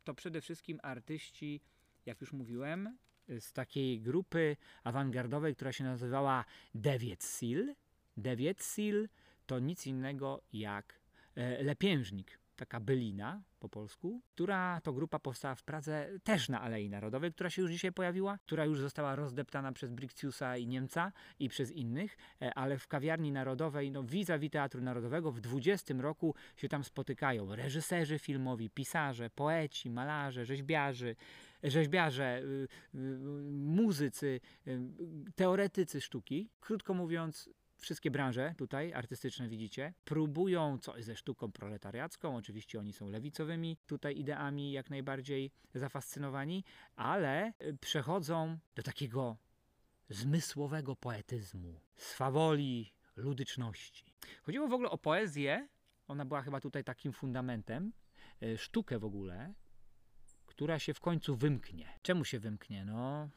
to 0.05 0.15
przede 0.15 0.41
wszystkim 0.41 0.81
artyści, 0.83 1.61
jak 2.07 2.21
już 2.21 2.33
mówiłem, 2.33 2.99
z 3.41 3.53
takiej 3.53 4.01
grupy 4.01 4.57
awangardowej, 4.85 5.55
która 5.55 5.73
się 5.73 5.85
nazywała. 5.85 6.45
Deviet 6.75 8.63
Seal 8.63 9.09
to 9.47 9.59
nic 9.59 9.87
innego 9.87 10.43
jak 10.53 11.01
e, 11.35 11.63
lepiężnik, 11.63 12.39
taka 12.57 12.81
bylina 12.81 13.43
po 13.59 13.69
polsku, 13.69 14.23
która 14.35 14.81
to 14.81 14.93
grupa 14.93 15.19
powstała 15.19 15.55
w 15.55 15.63
Pradze 15.63 16.09
też 16.25 16.49
na 16.49 16.61
Alei 16.61 16.91
Narodowej, 16.91 17.33
która 17.33 17.51
się 17.51 17.63
już 17.63 17.71
dzisiaj 17.71 17.93
pojawiła, 17.93 18.39
która 18.39 18.65
już 18.65 18.81
została 18.81 19.15
rozdeptana 19.15 19.73
przez 19.73 19.91
Brixiusa 19.91 20.57
i 20.57 20.67
Niemca 20.67 21.13
i 21.39 21.49
przez 21.49 21.71
innych, 21.71 22.17
e, 22.43 22.55
ale 22.55 22.79
w 22.79 22.89
kawiarni 22.89 23.33
narodowej, 23.33 23.93
no 23.93 24.03
vis-a-vis 24.03 24.51
Teatru 24.51 24.83
Narodowego 24.83 25.33
w 25.33 25.41
20 25.41 25.95
roku 25.95 26.35
się 26.57 26.69
tam 26.69 26.85
spotykają 26.85 27.55
reżyserzy 27.55 28.19
filmowi, 28.19 28.71
pisarze, 28.71 29.31
poeci, 29.31 29.91
malarze, 29.91 30.45
rzeźbiarzy, 30.45 31.17
rzeźbiarze, 31.63 32.43
y, 32.43 32.69
y, 32.95 32.99
muzycy, 33.53 34.41
y, 34.67 34.81
teoretycy 35.37 36.01
sztuki. 36.01 36.51
Krótko 36.61 36.95
mówiąc, 36.95 37.51
wszystkie 37.83 38.11
branże 38.11 38.55
tutaj 38.59 38.93
artystyczne 38.93 39.49
widzicie, 39.49 39.95
próbują 40.05 40.79
coś 40.79 41.05
ze 41.05 41.17
sztuką 41.17 41.53
proletariacką. 41.53 42.37
Oczywiście 42.37 42.79
oni 42.79 42.93
są 42.93 43.09
lewicowymi 43.09 43.77
tutaj 43.87 44.19
ideami 44.19 44.73
jak 44.73 44.91
najbardziej 44.91 45.53
zafascynowani, 45.75 46.65
ale 46.97 47.53
y, 47.63 47.77
przechodzą 47.81 48.59
do 48.75 48.83
takiego 48.83 49.37
zmysłowego 50.09 50.97
poetyzmu, 50.97 51.81
swawoli, 51.97 52.93
ludyczności. 53.17 54.05
Chodziło 54.43 54.69
w 54.69 54.73
ogóle 54.73 54.91
o 54.91 54.99
poezję, 54.99 55.69
ona 56.09 56.25
była 56.25 56.43
chyba 56.43 56.61
tutaj 56.61 56.85
takim 56.85 57.13
fundamentem, 57.13 57.93
y, 58.43 58.59
sztukę 58.59 58.99
w 58.99 59.05
ogóle, 59.05 59.55
która 60.47 60.79
się 60.79 60.95
w 60.95 61.01
końcu 61.01 61.37
wymknie. 61.37 61.89
Czemu 62.03 62.25
się 62.25 62.39
wymknie? 62.39 62.85
No, 62.85 63.29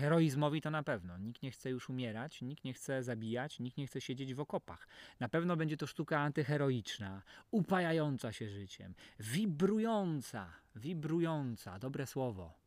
heroizmowi 0.00 0.60
to 0.60 0.70
na 0.70 0.82
pewno. 0.82 1.18
Nikt 1.18 1.42
nie 1.42 1.50
chce 1.50 1.70
już 1.70 1.90
umierać, 1.90 2.42
nikt 2.42 2.64
nie 2.64 2.72
chce 2.72 3.02
zabijać, 3.02 3.60
nikt 3.60 3.76
nie 3.76 3.86
chce 3.86 4.00
siedzieć 4.00 4.34
w 4.34 4.40
okopach. 4.40 4.88
Na 5.20 5.28
pewno 5.28 5.56
będzie 5.56 5.76
to 5.76 5.86
sztuka 5.86 6.18
antyheroiczna, 6.20 7.22
upajająca 7.50 8.32
się 8.32 8.48
życiem, 8.48 8.94
wibrująca, 9.18 10.52
wibrująca, 10.76 11.78
dobre 11.78 12.06
słowo. 12.06 12.60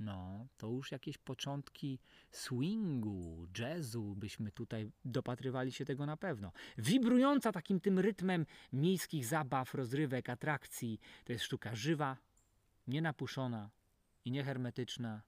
No, 0.00 0.46
to 0.56 0.66
już 0.66 0.92
jakieś 0.92 1.18
początki 1.18 1.98
swingu, 2.30 3.46
jazzu 3.58 4.14
byśmy 4.14 4.52
tutaj 4.52 4.90
dopatrywali 5.04 5.72
się 5.72 5.84
tego 5.84 6.06
na 6.06 6.16
pewno. 6.16 6.52
Wibrująca 6.78 7.52
takim 7.52 7.80
tym 7.80 7.98
rytmem 7.98 8.46
miejskich 8.72 9.26
zabaw, 9.26 9.74
rozrywek, 9.74 10.28
atrakcji. 10.28 11.00
To 11.24 11.32
jest 11.32 11.44
sztuka 11.44 11.74
żywa, 11.74 12.16
nienapuszona 12.86 13.70
i 14.24 14.30
niehermetyczna. 14.30 15.22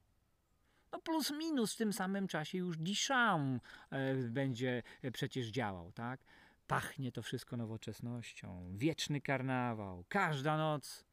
No 0.93 1.01
plus 1.01 1.31
minus 1.31 1.75
w 1.75 1.77
tym 1.77 1.93
samym 1.93 2.29
czasie 2.29 2.59
już 2.59 2.77
Duchamp 2.77 3.63
e, 3.91 4.15
będzie 4.15 4.83
przecież 5.13 5.47
działał, 5.47 5.93
tak? 5.93 6.21
Pachnie 6.67 7.13
to 7.13 7.23
wszystko 7.23 7.57
nowoczesnością, 7.57 8.73
wieczny 8.77 9.21
karnawał, 9.21 10.05
każda 10.09 10.57
noc 10.57 11.05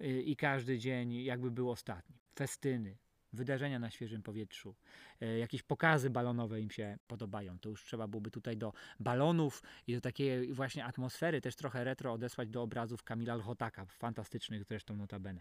y, 0.00 0.22
i 0.22 0.36
każdy 0.36 0.78
dzień 0.78 1.12
jakby 1.12 1.50
był 1.50 1.70
ostatni. 1.70 2.16
Festyny, 2.34 2.96
wydarzenia 3.32 3.78
na 3.78 3.90
świeżym 3.90 4.22
powietrzu, 4.22 4.74
e, 5.20 5.38
jakieś 5.38 5.62
pokazy 5.62 6.10
balonowe 6.10 6.60
im 6.60 6.70
się 6.70 6.98
podobają. 7.06 7.58
To 7.58 7.68
już 7.68 7.84
trzeba 7.84 8.08
byłoby 8.08 8.30
tutaj 8.30 8.56
do 8.56 8.72
balonów 9.00 9.62
i 9.86 9.94
do 9.94 10.00
takiej 10.00 10.52
właśnie 10.52 10.84
atmosfery 10.84 11.40
też 11.40 11.56
trochę 11.56 11.84
retro 11.84 12.12
odesłać 12.12 12.48
do 12.48 12.62
obrazów 12.62 13.04
Kamila 13.04 13.34
Lchotaka, 13.34 13.86
fantastycznych 13.86 14.64
zresztą 14.64 14.96
notabene. 14.96 15.40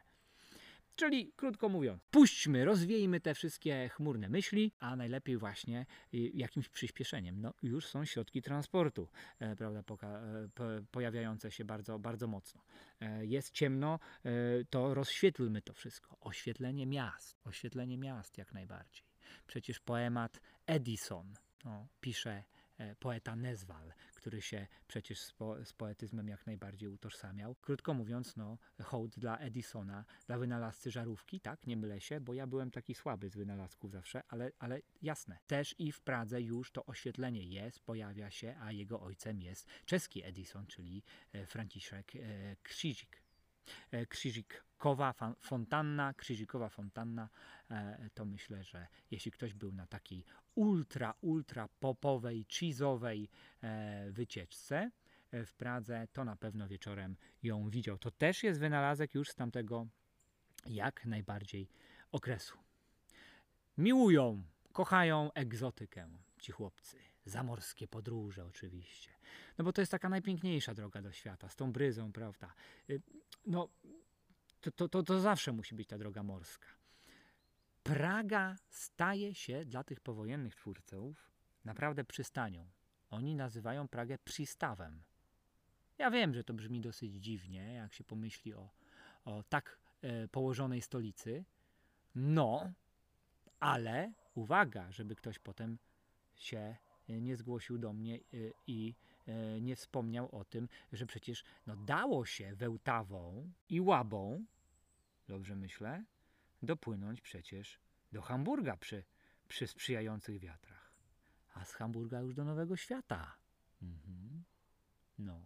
Czyli 0.98 1.32
krótko 1.36 1.70
mówiąc, 1.70 2.02
puśćmy, 2.12 2.66
rozwiejmy 2.66 3.20
te 3.20 3.34
wszystkie 3.34 3.90
chmurne 3.90 4.30
myśli, 4.30 4.72
a 4.80 4.96
najlepiej 4.96 5.38
właśnie 5.38 5.86
y, 6.14 6.18
jakimś 6.34 6.70
przyspieszeniem. 6.70 7.42
No 7.42 7.54
już 7.64 7.86
są 7.88 8.06
środki 8.06 8.42
transportu, 8.42 9.08
e, 9.40 9.56
prawda, 9.56 9.84
poka- 9.84 10.46
e, 10.46 10.50
po, 10.56 10.64
pojawiające 10.92 11.52
się 11.52 11.66
bardzo, 11.66 12.00
bardzo 12.00 12.28
mocno. 12.28 12.62
E, 13.00 13.26
jest 13.26 13.52
ciemno, 13.52 14.00
e, 14.26 14.30
to 14.70 14.94
rozświetlmy 14.94 15.62
to 15.62 15.74
wszystko. 15.74 16.18
Oświetlenie 16.22 16.86
miast, 16.86 17.40
oświetlenie 17.44 17.98
miast 17.98 18.38
jak 18.38 18.54
najbardziej. 18.54 19.04
Przecież 19.48 19.80
poemat 19.80 20.42
Edison 20.66 21.34
no, 21.66 21.88
pisze 22.02 22.44
poeta 23.00 23.36
Nezwal, 23.36 23.94
który 24.16 24.42
się 24.42 24.68
przecież 24.88 25.20
z, 25.20 25.32
po, 25.32 25.66
z 25.66 25.74
poetyzmem 25.74 26.28
jak 26.28 26.46
najbardziej 26.46 26.90
utożsamiał. 26.90 27.56
Krótko 27.56 27.94
mówiąc, 27.94 28.38
no, 28.38 28.58
hołd 28.84 29.20
dla 29.20 29.38
Edisona, 29.38 30.06
dla 30.28 30.38
wynalazcy 30.38 30.92
żarówki, 30.92 31.40
tak, 31.40 31.68
nie 31.68 31.78
mylę 31.78 32.02
się, 32.02 32.20
bo 32.20 32.34
ja 32.34 32.48
byłem 32.48 32.72
taki 32.72 32.96
słaby 32.96 33.30
z 33.30 33.36
wynalazków 33.36 33.92
zawsze, 33.92 34.24
ale, 34.28 34.52
ale 34.60 34.82
jasne. 35.02 35.40
Też 35.48 35.76
i 35.80 35.92
w 35.92 36.02
Pradze 36.02 36.42
już 36.42 36.72
to 36.72 36.86
oświetlenie 36.86 37.44
jest, 37.44 37.80
pojawia 37.80 38.32
się, 38.32 38.56
a 38.60 38.72
jego 38.72 39.02
ojcem 39.02 39.42
jest 39.42 39.68
czeski 39.86 40.24
Edison, 40.24 40.68
czyli 40.68 41.04
e, 41.34 41.46
Franciszek 41.46 42.16
e, 42.16 42.20
Krzyżyk. 44.10 44.54
E, 44.54 44.68
Krzyżykowa 44.78 45.14
fan- 45.14 45.36
fontanna, 45.42 46.14
Krzyżykowa 46.14 46.70
fontanna, 46.70 47.30
e, 47.72 48.10
to 48.14 48.26
myślę, 48.26 48.64
że 48.64 48.88
jeśli 49.12 49.32
ktoś 49.32 49.54
był 49.54 49.72
na 49.72 49.88
takiej 49.88 50.24
ultra, 50.56 51.14
ultra 51.22 51.70
popowej, 51.80 52.46
cheese'owej 52.46 53.28
e, 53.62 54.12
wycieczce 54.12 54.92
w 55.32 55.54
Pradze, 55.54 56.08
to 56.14 56.24
na 56.24 56.36
pewno 56.36 56.68
wieczorem 56.68 57.16
ją 57.44 57.70
widział. 57.70 57.98
To 57.98 58.12
też 58.12 58.44
jest 58.44 58.60
wynalazek 58.60 59.16
już 59.16 59.30
z 59.30 59.36
tamtego 59.36 59.88
jak 60.66 61.06
najbardziej 61.06 61.70
okresu. 62.12 62.58
Miłują, 63.78 64.44
kochają 64.74 65.34
egzotykę 65.34 66.08
ci 66.40 66.52
chłopcy. 66.52 66.98
Zamorskie 67.30 67.88
podróże 67.88 68.46
oczywiście. 68.46 69.10
No 69.58 69.66
bo 69.66 69.74
to 69.74 69.82
jest 69.82 69.92
taka 69.92 70.10
najpiękniejsza 70.10 70.74
droga 70.74 71.02
do 71.02 71.12
świata, 71.12 71.50
z 71.50 71.56
tą 71.56 71.72
bryzą, 71.72 72.12
prawda? 72.12 72.54
Y, 72.90 73.02
No, 73.46 73.70
to, 74.62 74.72
to, 74.72 74.90
to, 74.90 75.04
to 75.04 75.20
zawsze 75.20 75.52
musi 75.52 75.76
być 75.76 75.88
ta 75.88 75.98
droga 75.98 76.24
morska. 76.24 76.68
Praga 77.84 78.56
staje 78.70 79.36
się 79.36 79.66
dla 79.66 79.84
tych 79.84 80.00
powojennych 80.00 80.56
twórców 80.56 81.32
naprawdę 81.66 82.04
przystanią. 82.04 82.68
Oni 83.10 83.36
nazywają 83.36 83.88
Pragę 83.88 84.18
przystawem. 84.18 85.04
Ja 85.98 86.12
wiem, 86.12 86.34
że 86.34 86.44
to 86.44 86.54
brzmi 86.54 86.82
dosyć 86.82 87.14
dziwnie, 87.16 87.74
jak 87.74 87.94
się 87.94 88.04
pomyśli 88.04 88.54
o, 88.54 88.70
o 89.26 89.44
tak 89.44 89.80
e, 90.02 90.28
położonej 90.28 90.82
stolicy. 90.82 91.46
No, 92.16 92.74
ale 93.60 94.14
uwaga, 94.36 94.92
żeby 94.92 95.16
ktoś 95.16 95.40
potem 95.40 95.78
się 96.36 96.76
nie 97.10 97.36
zgłosił 97.36 97.78
do 97.78 97.94
mnie 97.94 98.16
e, 98.16 98.20
i 98.68 98.96
e, 99.28 99.62
nie 99.62 99.76
wspomniał 99.76 100.36
o 100.36 100.46
tym, 100.46 100.70
że 100.92 101.06
przecież 101.06 101.44
no, 101.68 101.76
dało 101.76 102.26
się 102.26 102.56
Wełtawą 102.56 103.52
i 103.70 103.82
Łabą, 103.82 104.46
dobrze 105.28 105.56
myślę, 105.56 106.04
dopłynąć 106.62 107.22
przecież 107.22 107.80
do 108.12 108.22
Hamburga 108.22 108.78
przy, 108.78 109.04
przy 109.48 109.68
sprzyjających 109.68 110.40
wiatrach. 110.40 110.94
A 111.54 111.66
z 111.66 111.74
Hamburga 111.74 112.20
już 112.20 112.36
do 112.36 112.46
Nowego 112.46 112.78
Świata. 112.78 113.36
Mhm. 113.82 114.44
No. 115.20 115.42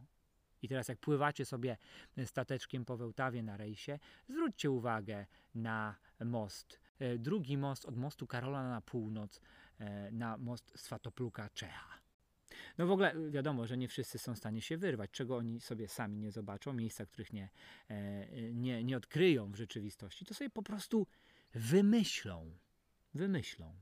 I 0.61 0.67
teraz 0.67 0.87
jak 0.87 0.99
pływacie 0.99 1.45
sobie 1.45 1.77
stateczkiem 2.25 2.85
po 2.85 2.97
Wełtawie 2.97 3.43
na 3.43 3.57
rejsie, 3.57 3.99
zwróćcie 4.29 4.71
uwagę 4.71 5.25
na 5.55 5.95
most. 6.25 6.79
e, 6.99 7.17
Drugi 7.17 7.57
most 7.57 7.85
od 7.85 7.97
mostu 7.97 8.27
Karola 8.27 8.69
na 8.69 8.81
północ, 8.81 9.41
na 10.11 10.37
most 10.37 10.79
Swatopluka 10.79 11.49
Czecha. 11.49 12.01
No 12.77 12.87
w 12.87 12.91
ogóle 12.91 13.15
y, 13.15 13.31
wiadomo, 13.31 13.67
że 13.67 13.77
nie 13.77 13.87
wszyscy 13.87 14.19
są 14.19 14.35
w 14.35 14.37
stanie 14.37 14.61
się 14.61 14.77
wyrwać, 14.77 15.11
czego 15.11 15.37
oni 15.37 15.61
sobie 15.61 15.87
sami 15.87 16.17
nie 16.17 16.31
zobaczą, 16.31 16.73
miejsca, 16.73 17.05
których 17.05 17.33
nie, 17.33 17.49
e, 17.87 18.53
nie, 18.53 18.83
nie 18.83 18.97
odkryją 18.97 19.51
w 19.51 19.55
rzeczywistości, 19.55 20.25
to 20.25 20.33
sobie 20.33 20.49
po 20.49 20.63
prostu 20.63 21.07
wymyślą. 21.53 22.57
Wymyślą. 23.13 23.75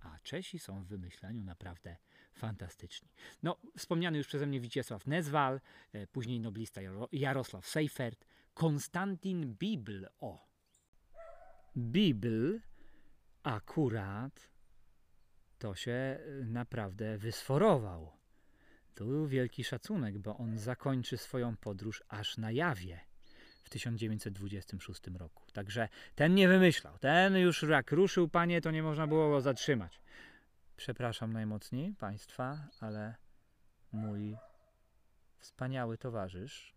A 0.00 0.18
Czesi 0.22 0.58
są 0.58 0.82
w 0.82 0.86
wymyślaniu 0.86 1.44
naprawdę 1.44 1.96
fantastyczni. 2.32 3.08
No, 3.42 3.56
wspomniany 3.76 4.18
już 4.18 4.26
przeze 4.26 4.46
mnie 4.46 4.60
Wiciesław 4.60 5.06
Nezwal, 5.06 5.60
e, 5.92 6.06
później 6.06 6.40
noblista 6.40 6.80
Jaro- 6.80 7.08
Jarosław 7.12 7.66
Seifert, 7.66 8.24
Konstantin 8.54 9.54
Bibl. 9.54 10.06
O! 10.20 10.48
Bibl 11.76 12.60
akurat 13.42 14.50
to 15.58 15.74
się 15.74 16.18
y, 16.40 16.44
naprawdę 16.44 17.18
wysforował. 17.18 18.12
Tu 18.94 19.26
wielki 19.26 19.64
szacunek, 19.64 20.18
bo 20.18 20.36
on 20.36 20.58
zakończy 20.58 21.16
swoją 21.16 21.56
podróż 21.56 22.02
aż 22.08 22.38
na 22.38 22.50
Jawie 22.50 23.00
w 23.62 23.70
1926 23.70 25.02
roku. 25.06 25.44
Także 25.52 25.88
ten 26.14 26.34
nie 26.34 26.48
wymyślał. 26.48 26.98
Ten 26.98 27.36
już 27.36 27.62
jak 27.62 27.92
ruszył, 27.92 28.28
panie, 28.28 28.60
to 28.60 28.70
nie 28.70 28.82
można 28.82 29.06
było 29.06 29.30
go 29.30 29.40
zatrzymać. 29.40 30.00
Przepraszam 30.76 31.32
najmocniej 31.32 31.94
państwa, 31.94 32.68
ale 32.80 33.14
mój 33.92 34.36
wspaniały 35.38 35.98
towarzysz, 35.98 36.74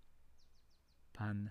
pan 1.13 1.49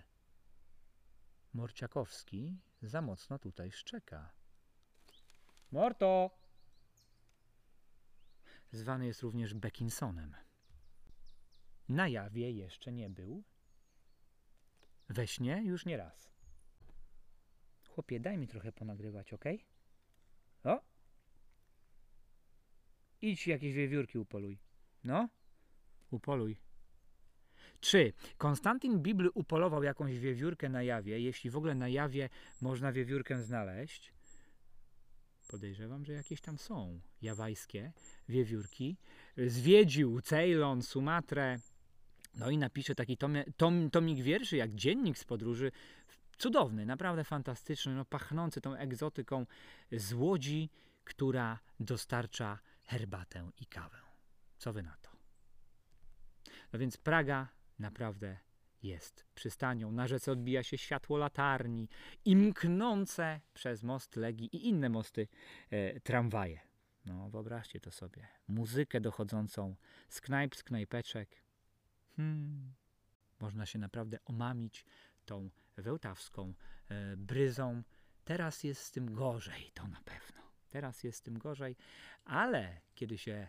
Morciakowski, 1.53 2.57
za 2.81 3.01
mocno 3.01 3.39
tutaj 3.39 3.71
szczeka. 3.71 4.33
Morto! 5.71 6.40
Zwany 8.71 9.05
jest 9.05 9.21
również 9.21 9.53
Beckinsonem. 9.53 10.35
Na 11.89 12.07
jawie 12.07 12.51
jeszcze 12.51 12.91
nie 12.91 13.09
był. 13.09 13.43
We 15.09 15.27
śnie 15.27 15.61
już 15.65 15.85
nie 15.85 15.97
raz. 15.97 16.31
Chłopie, 17.89 18.19
daj 18.19 18.37
mi 18.37 18.47
trochę 18.47 18.71
ponagrywać, 18.71 19.33
ok? 19.33 19.45
O! 20.63 20.81
Idź 23.21 23.47
jakieś 23.47 23.73
wiewiórki 23.73 24.17
upoluj. 24.17 24.59
No, 25.03 25.29
upoluj. 26.11 26.57
3. 27.79 28.13
Konstantyn 28.37 29.01
Bibl 29.01 29.29
upolował 29.33 29.83
jakąś 29.83 30.19
wiewiórkę 30.19 30.69
na 30.69 30.83
jawie, 30.83 31.19
jeśli 31.19 31.49
w 31.49 31.57
ogóle 31.57 31.75
na 31.75 31.87
jawie 31.87 32.29
można 32.61 32.91
wiewiórkę 32.91 33.41
znaleźć. 33.41 34.13
Podejrzewam, 35.51 36.05
że 36.05 36.13
jakieś 36.13 36.41
tam 36.41 36.57
są 36.57 36.99
jawajskie 37.21 37.91
wiewiórki. 38.29 38.97
Zwiedził 39.47 40.21
Ceylon, 40.21 40.81
Sumatrę. 40.81 41.59
No 42.35 42.49
i 42.49 42.57
napisze 42.57 42.95
taki 42.95 43.17
tom, 43.57 43.89
tomik 43.91 44.21
wierszy, 44.21 44.57
jak 44.57 44.75
dziennik 44.75 45.17
z 45.17 45.23
podróży. 45.23 45.71
Cudowny, 46.37 46.85
naprawdę 46.85 47.23
fantastyczny, 47.23 47.95
no, 47.95 48.05
pachnący 48.05 48.61
tą 48.61 48.75
egzotyką 48.75 49.45
z 49.91 50.13
łodzi, 50.13 50.69
która 51.03 51.59
dostarcza 51.79 52.59
herbatę 52.83 53.51
i 53.61 53.65
kawę. 53.65 53.97
Co 54.57 54.73
wy 54.73 54.83
na 54.83 54.97
to? 55.01 55.09
No 56.73 56.79
więc 56.79 56.97
Praga 56.97 57.47
naprawdę 57.79 58.37
jest 58.83 59.25
przystanią. 59.35 59.91
Na 59.91 60.07
rzece 60.07 60.31
odbija 60.31 60.63
się 60.63 60.77
światło 60.77 61.17
latarni 61.17 61.89
i 62.25 62.35
mknące 62.35 63.41
przez 63.53 63.83
most 63.83 64.15
Legii 64.15 64.55
i 64.55 64.67
inne 64.67 64.89
mosty 64.89 65.27
e, 65.69 65.99
tramwaje. 65.99 66.59
No 67.05 67.29
wyobraźcie 67.29 67.79
to 67.79 67.91
sobie. 67.91 68.27
Muzykę 68.47 69.01
dochodzącą 69.01 69.75
z 70.09 70.21
knajp, 70.21 70.55
z 70.55 70.63
knajpeczek. 70.63 71.43
Hmm. 72.15 72.73
Można 73.39 73.65
się 73.65 73.79
naprawdę 73.79 74.17
omamić 74.25 74.85
tą 75.25 75.49
wełtawską 75.77 76.53
e, 76.89 77.17
bryzą. 77.17 77.83
Teraz 78.23 78.63
jest 78.63 78.81
z 78.81 78.91
tym 78.91 79.13
gorzej, 79.13 79.71
to 79.73 79.87
na 79.87 80.01
pewno. 80.05 80.41
Teraz 80.69 81.03
jest 81.03 81.19
z 81.19 81.21
tym 81.21 81.37
gorzej, 81.37 81.75
ale 82.25 82.81
kiedy 82.95 83.17
się 83.17 83.47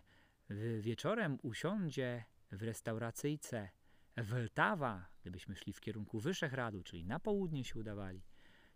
wieczorem 0.80 1.38
usiądzie 1.42 2.24
w 2.52 2.62
restauracyjce 2.62 3.70
Weltawa, 4.16 5.08
gdybyśmy 5.20 5.56
szli 5.56 5.72
w 5.72 5.80
kierunku 5.80 6.20
Wyszehradu, 6.20 6.82
czyli 6.82 7.04
na 7.04 7.20
południe 7.20 7.64
się 7.64 7.78
udawali, 7.78 8.22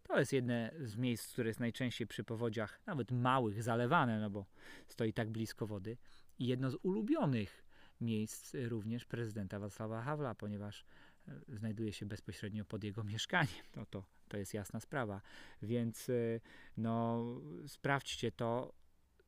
to 0.03 0.19
jest 0.19 0.33
jedne 0.33 0.73
z 0.81 0.97
miejsc, 0.97 1.33
które 1.33 1.49
jest 1.49 1.61
najczęściej 1.61 2.07
przy 2.07 2.25
powodziach, 2.25 2.81
nawet 2.87 3.11
małych, 3.11 3.63
zalewane, 3.63 4.21
no 4.21 4.31
bo 4.31 4.47
stoi 4.89 5.13
tak 5.13 5.31
blisko 5.31 5.67
wody. 5.67 5.97
I 6.39 6.47
jedno 6.47 6.71
z 6.71 6.77
ulubionych 6.83 7.65
miejsc 8.01 8.57
również 8.69 9.05
prezydenta 9.05 9.59
Wacława 9.59 10.03
Hawla, 10.03 10.35
ponieważ 10.35 10.85
e, 11.29 11.41
znajduje 11.49 11.93
się 11.93 12.07
bezpośrednio 12.07 12.65
pod 12.65 12.85
jego 12.85 13.05
mieszkaniem. 13.05 13.65
No 13.77 13.87
to, 13.87 14.05
to 14.29 14.37
jest 14.37 14.55
jasna 14.55 14.81
sprawa. 14.81 15.21
Więc 15.63 16.09
e, 16.11 16.41
no, 16.77 17.25
sprawdźcie 17.67 18.33
to. 18.33 18.73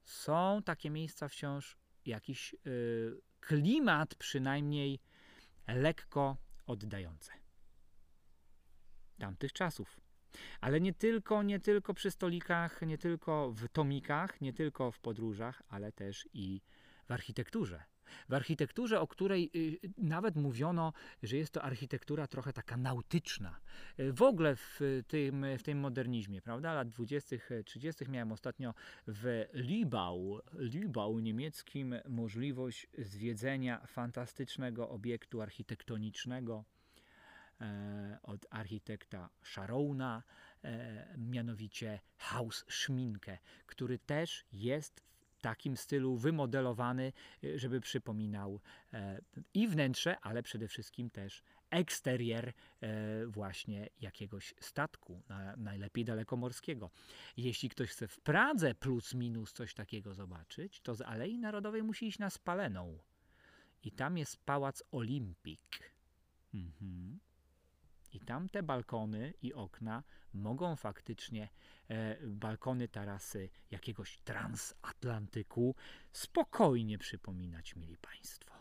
Są 0.05 0.63
takie 0.65 0.91
miejsca 0.91 1.29
wciąż, 1.29 1.77
jakiś 2.07 2.55
e, 2.55 2.59
klimat 3.41 4.15
przynajmniej 4.15 5.01
lekko 5.75 6.37
oddające. 6.67 7.33
Tamtych 9.19 9.53
czasów. 9.53 10.01
Ale 10.61 10.81
nie 10.81 10.93
tylko, 10.95 11.43
nie 11.43 11.61
tylko 11.61 11.95
przy 11.95 12.11
stolikach, 12.11 12.83
nie 12.83 12.99
tylko 12.99 13.53
w 13.53 13.69
tomikach, 13.69 14.41
nie 14.41 14.53
tylko 14.53 14.93
w 14.93 15.01
podróżach, 15.01 15.63
ale 15.69 15.93
też 15.93 16.29
i 16.33 16.61
w 17.07 17.13
architekturze. 17.13 17.85
W 18.29 18.35
architekturze, 18.35 19.01
o 19.01 19.07
której 19.07 19.51
y, 19.57 19.79
nawet 19.99 20.37
mówiono, 20.37 20.93
że 21.23 21.37
jest 21.37 21.53
to 21.53 21.63
architektura 21.63 22.27
trochę 22.27 22.53
taka 22.53 22.77
nautyczna. 22.77 23.61
Y, 24.01 24.13
W 24.13 24.23
ogóle 24.23 24.57
w 24.57 24.81
tym, 25.09 25.47
w 25.59 25.63
tym 25.63 25.79
modernizmie, 25.79 26.43
prawda? 26.43 26.75
Lat 26.75 26.91
20., 26.91 27.37
30. 27.65 28.11
miałem 28.11 28.33
ostatnio 28.33 28.75
w 29.07 29.45
Libau, 29.55 30.41
Libau 30.59 31.19
niemieckim 31.19 31.95
możliwość 32.09 32.87
zwiedzenia 32.99 33.87
fantastycznego 33.87 34.89
obiektu 34.89 35.43
architektonicznego 35.43 36.65
e, 37.61 38.19
od 38.23 38.47
architekta 38.51 39.31
Scharouna, 39.43 40.23
e, 40.65 41.17
mianowicie 41.19 42.01
Haus 42.17 42.65
Schminke, 42.69 43.39
który 43.67 43.99
też 43.99 44.45
jest 44.53 45.03
takim 45.41 45.77
stylu 45.77 46.17
wymodelowany, 46.17 47.13
e, 47.45 47.59
żeby 47.59 47.81
przypominał 47.81 48.61
e, 48.93 49.21
i 49.55 49.69
wnętrze, 49.69 50.21
ale 50.21 50.43
przede 50.43 50.69
wszystkim 50.69 51.11
też 51.11 51.43
eksterier 51.71 52.53
e, 52.81 53.27
właśnie 53.27 53.89
jakiegoś 54.01 54.55
statku, 54.61 55.23
na, 55.29 55.57
najlepiej 55.57 56.05
dalekomorskiego. 56.05 56.91
Jeśli 57.37 57.69
ktoś 57.69 57.91
chce 57.91 58.09
w 58.09 58.21
Pradze 58.21 58.75
plus 58.75 59.15
minus 59.15 59.53
coś 59.53 59.75
takiego 59.75 60.15
zobaczyć, 60.15 60.81
to 60.81 60.95
z 60.95 61.01
Alei 61.01 61.39
Narodowej 61.39 61.83
musi 61.83 62.07
iść 62.07 62.19
na 62.19 62.31
Spaleną. 62.31 62.99
I 63.83 63.93
tam 63.93 64.19
jest 64.19 64.45
Pałac 64.45 64.83
Olimpik. 64.91 65.93
Mhm. 66.55 67.19
I 68.13 68.21
tam 68.21 68.49
te 68.49 68.63
balkony 68.63 69.35
i 69.43 69.55
okna 69.55 70.03
mogą 70.35 70.77
faktycznie, 70.77 71.49
e, 71.89 72.17
balkony 72.27 72.89
tarasy 72.89 73.49
jakiegoś 73.71 74.19
transatlantyku 74.19 75.75
spokojnie 76.13 76.99
przypominać, 76.99 77.77
mieli 77.77 77.97
Państwo. 77.97 78.59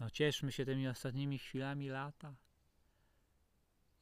No 0.00 0.10
cieszmy 0.10 0.52
się 0.52 0.64
tymi 0.64 0.88
ostatnimi 0.88 1.38
chwilami 1.38 1.88
lata. 1.88 2.34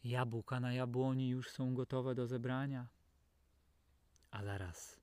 Jabłka 0.04 0.60
na 0.60 0.72
jabłoni 0.72 1.28
już 1.28 1.50
są 1.50 1.74
gotowe 1.74 2.14
do 2.14 2.26
zebrania, 2.26 2.86
a 4.30 4.44
zaraz 4.44 5.00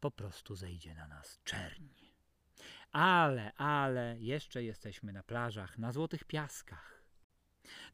po 0.00 0.10
prostu 0.10 0.56
zejdzie 0.56 0.94
na 0.94 1.06
nas 1.06 1.40
czerń. 1.44 1.84
Ale, 2.92 3.52
ale 3.52 4.16
jeszcze 4.18 4.62
jesteśmy 4.62 5.12
na 5.12 5.22
plażach, 5.22 5.78
na 5.78 5.92
złotych 5.92 6.24
piaskach. 6.24 6.98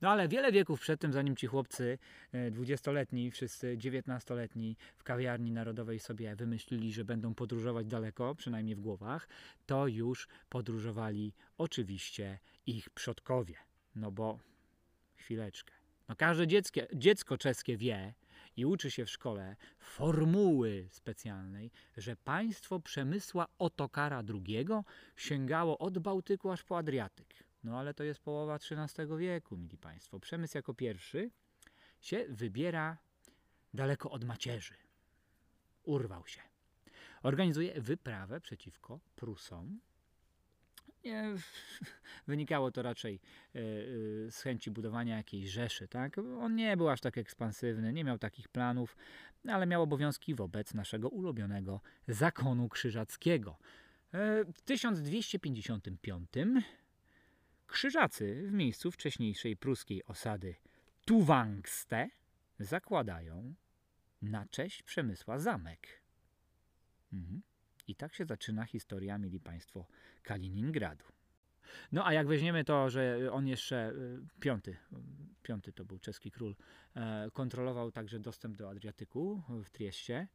No 0.00 0.10
ale 0.10 0.28
wiele 0.28 0.52
wieków 0.52 0.80
przed 0.80 1.00
tym, 1.00 1.12
zanim 1.12 1.36
ci 1.36 1.46
chłopcy 1.46 1.98
e, 2.32 2.50
dwudziestoletni, 2.50 3.30
wszyscy 3.30 3.78
dziewiętnastoletni 3.78 4.76
w 4.96 5.04
kawiarni 5.04 5.52
narodowej 5.52 5.98
sobie 5.98 6.36
wymyślili, 6.36 6.92
że 6.92 7.04
będą 7.04 7.34
podróżować 7.34 7.86
daleko, 7.86 8.34
przynajmniej 8.34 8.76
w 8.76 8.80
głowach, 8.80 9.28
to 9.66 9.86
już 9.86 10.28
podróżowali 10.48 11.34
oczywiście 11.58 12.38
ich 12.66 12.90
przodkowie. 12.90 13.54
No 13.94 14.12
bo 14.12 14.38
chwileczkę. 15.16 15.83
No 16.08 16.16
każde 16.16 16.46
dziecko, 16.46 16.80
dziecko 16.94 17.38
czeskie 17.38 17.76
wie 17.76 18.14
i 18.56 18.66
uczy 18.66 18.90
się 18.90 19.04
w 19.04 19.10
szkole 19.10 19.56
formuły 19.78 20.88
specjalnej, 20.90 21.70
że 21.96 22.16
państwo 22.16 22.80
Przemysła 22.80 23.46
Otokara 23.58 24.22
II 24.28 24.66
sięgało 25.16 25.78
od 25.78 25.98
Bałtyku 25.98 26.50
aż 26.50 26.62
po 26.62 26.78
Adriatyk. 26.78 27.44
No 27.64 27.78
ale 27.78 27.94
to 27.94 28.04
jest 28.04 28.20
połowa 28.20 28.54
XIII 28.54 29.18
wieku, 29.18 29.56
mili 29.56 29.78
Państwo. 29.78 30.20
Przemysł 30.20 30.58
jako 30.58 30.74
pierwszy 30.74 31.30
się 32.00 32.24
wybiera 32.28 32.96
daleko 33.74 34.10
od 34.10 34.24
macierzy. 34.24 34.74
Urwał 35.84 36.26
się. 36.26 36.40
Organizuje 37.22 37.80
wyprawę 37.80 38.40
przeciwko 38.40 39.00
Prusom. 39.16 39.80
Nie, 41.04 41.34
wynikało 42.28 42.70
to 42.70 42.82
raczej 42.82 43.14
e, 43.54 43.58
e, 43.58 43.62
z 44.30 44.42
chęci 44.42 44.70
budowania 44.70 45.16
jakiejś 45.16 45.50
rzeszy. 45.50 45.88
Tak? 45.88 46.18
On 46.18 46.54
nie 46.54 46.76
był 46.76 46.88
aż 46.88 47.00
tak 47.00 47.18
ekspansywny, 47.18 47.92
nie 47.92 48.04
miał 48.04 48.18
takich 48.18 48.48
planów, 48.48 48.96
ale 49.48 49.66
miał 49.66 49.82
obowiązki 49.82 50.34
wobec 50.34 50.74
naszego 50.74 51.08
ulubionego 51.08 51.80
zakonu 52.08 52.68
krzyżackiego. 52.68 53.58
E, 54.14 54.44
W 54.44 54.60
1255 54.60 56.28
Krzyżacy 57.66 58.42
w 58.46 58.52
miejscu 58.52 58.90
wcześniejszej 58.90 59.56
pruskiej 59.56 60.04
osady 60.04 60.54
Tuwangste 61.04 62.08
zakładają 62.58 63.54
na 64.22 64.46
cześć 64.46 64.82
Przemysła 64.82 65.38
zamek. 65.38 66.02
Mhm. 67.12 67.42
I 67.88 67.94
tak 67.94 68.14
się 68.14 68.24
zaczyna 68.24 68.64
historia, 68.64 69.18
mieli 69.18 69.40
Państwo, 69.40 69.86
Kaliningradu. 70.22 71.04
No 71.92 72.06
a 72.06 72.12
jak 72.12 72.26
weźmiemy 72.26 72.64
to, 72.64 72.90
że 72.90 73.32
on 73.32 73.46
jeszcze, 73.46 73.92
y, 73.92 74.40
piąty, 74.40 74.76
piąty 75.42 75.72
to 75.72 75.84
był 75.84 75.98
czeski 75.98 76.30
król, 76.30 76.56
e, 76.94 77.30
kontrolował 77.32 77.92
także 77.92 78.20
dostęp 78.20 78.56
do 78.56 78.70
Adriatyku 78.70 79.42
w 79.48 79.70
Trieście, 79.70 80.28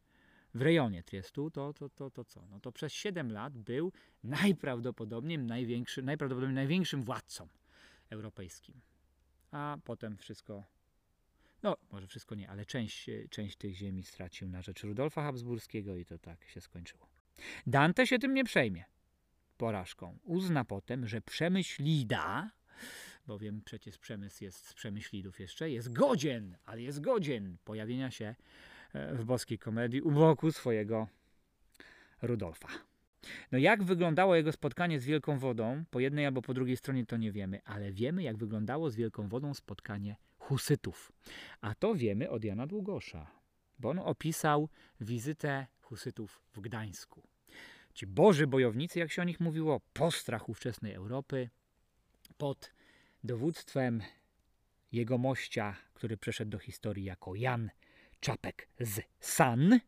w 0.54 0.62
rejonie 0.62 1.04
Triestu, 1.04 1.52
to, 1.52 1.74
to, 1.74 1.90
to, 1.90 2.12
to 2.12 2.24
co? 2.26 2.46
No 2.48 2.60
to 2.60 2.72
przez 2.72 2.94
7 2.94 3.32
lat 3.32 3.58
był 3.58 3.92
najprawdopodobniej, 4.24 5.40
największy, 5.40 6.02
najprawdopodobniej 6.02 6.56
największym 6.56 7.04
władcą 7.04 7.48
europejskim. 8.10 8.82
A 9.52 9.78
potem 9.84 10.18
wszystko, 10.18 10.64
no 11.64 11.78
może 11.92 12.08
wszystko 12.08 12.36
nie, 12.36 12.50
ale 12.50 12.66
część, 12.66 13.10
część 13.30 13.58
tych 13.58 13.76
ziemi 13.76 14.04
stracił 14.04 14.50
na 14.50 14.62
rzecz 14.62 14.84
Rudolfa 14.84 15.24
Habsburskiego 15.24 15.96
i 15.96 16.06
to 16.06 16.18
tak 16.20 16.46
się 16.46 16.62
skończyło. 16.62 17.19
Dante 17.68 18.08
się 18.08 18.20
tym 18.20 18.34
nie 18.34 18.44
przejmie 18.44 18.86
porażką. 19.58 20.18
Uzna 20.24 20.66
potem, 20.66 21.08
że 21.08 21.22
Przemyślida, 21.22 22.52
bowiem 23.28 23.62
przecież 23.66 23.98
przemysł 23.98 24.44
jest 24.44 24.68
z 24.68 24.74
Przemyślidów 24.74 25.40
jeszcze, 25.40 25.70
jest 25.70 25.94
godzien, 25.94 26.58
ale 26.66 26.82
jest 26.82 27.02
godzien 27.02 27.58
pojawienia 27.64 28.12
się 28.12 28.36
e, 28.94 29.16
w 29.16 29.26
boskiej 29.26 29.60
komedii 29.60 30.02
u 30.02 30.12
boku 30.12 30.52
swojego 30.52 31.08
Rudolfa. 32.22 32.68
No 33.52 33.58
jak 33.58 33.84
wyglądało 33.84 34.36
jego 34.36 34.52
spotkanie 34.52 35.00
z 35.00 35.06
Wielką 35.06 35.40
Wodą, 35.40 35.84
po 35.90 36.00
jednej 36.00 36.26
albo 36.26 36.42
po 36.42 36.54
drugiej 36.54 36.78
stronie 36.78 37.06
to 37.06 37.18
nie 37.18 37.32
wiemy, 37.32 37.62
ale 37.66 37.92
wiemy 37.92 38.24
jak 38.24 38.38
wyglądało 38.38 38.90
z 38.90 38.96
Wielką 38.96 39.30
Wodą 39.30 39.54
spotkanie 39.54 40.16
husytów. 40.38 41.12
A 41.62 41.76
to 41.76 41.96
wiemy 41.96 42.30
od 42.30 42.44
Jana 42.44 42.68
Długosza, 42.68 43.32
bo 43.80 43.90
on 43.90 44.00
opisał 44.00 44.70
wizytę 45.02 45.68
husytów 45.82 46.42
w 46.54 46.60
Gdańsku. 46.60 47.29
Ci 47.94 48.08
boży 48.08 48.48
bojownicy, 48.48 49.00
jak 49.00 49.12
się 49.12 49.22
o 49.22 49.26
nich 49.26 49.40
mówiło, 49.40 49.82
postrach 49.94 50.50
ówczesnej 50.50 50.94
Europy, 50.94 51.50
pod 52.38 52.74
dowództwem 53.24 54.02
jego 54.92 55.18
mościa, 55.18 55.76
który 55.94 56.18
przeszedł 56.18 56.52
do 56.52 56.60
historii 56.60 57.06
jako 57.06 57.36
Jan 57.36 57.70
Czapek 58.20 58.68
z 58.80 59.02
San, 59.20 59.80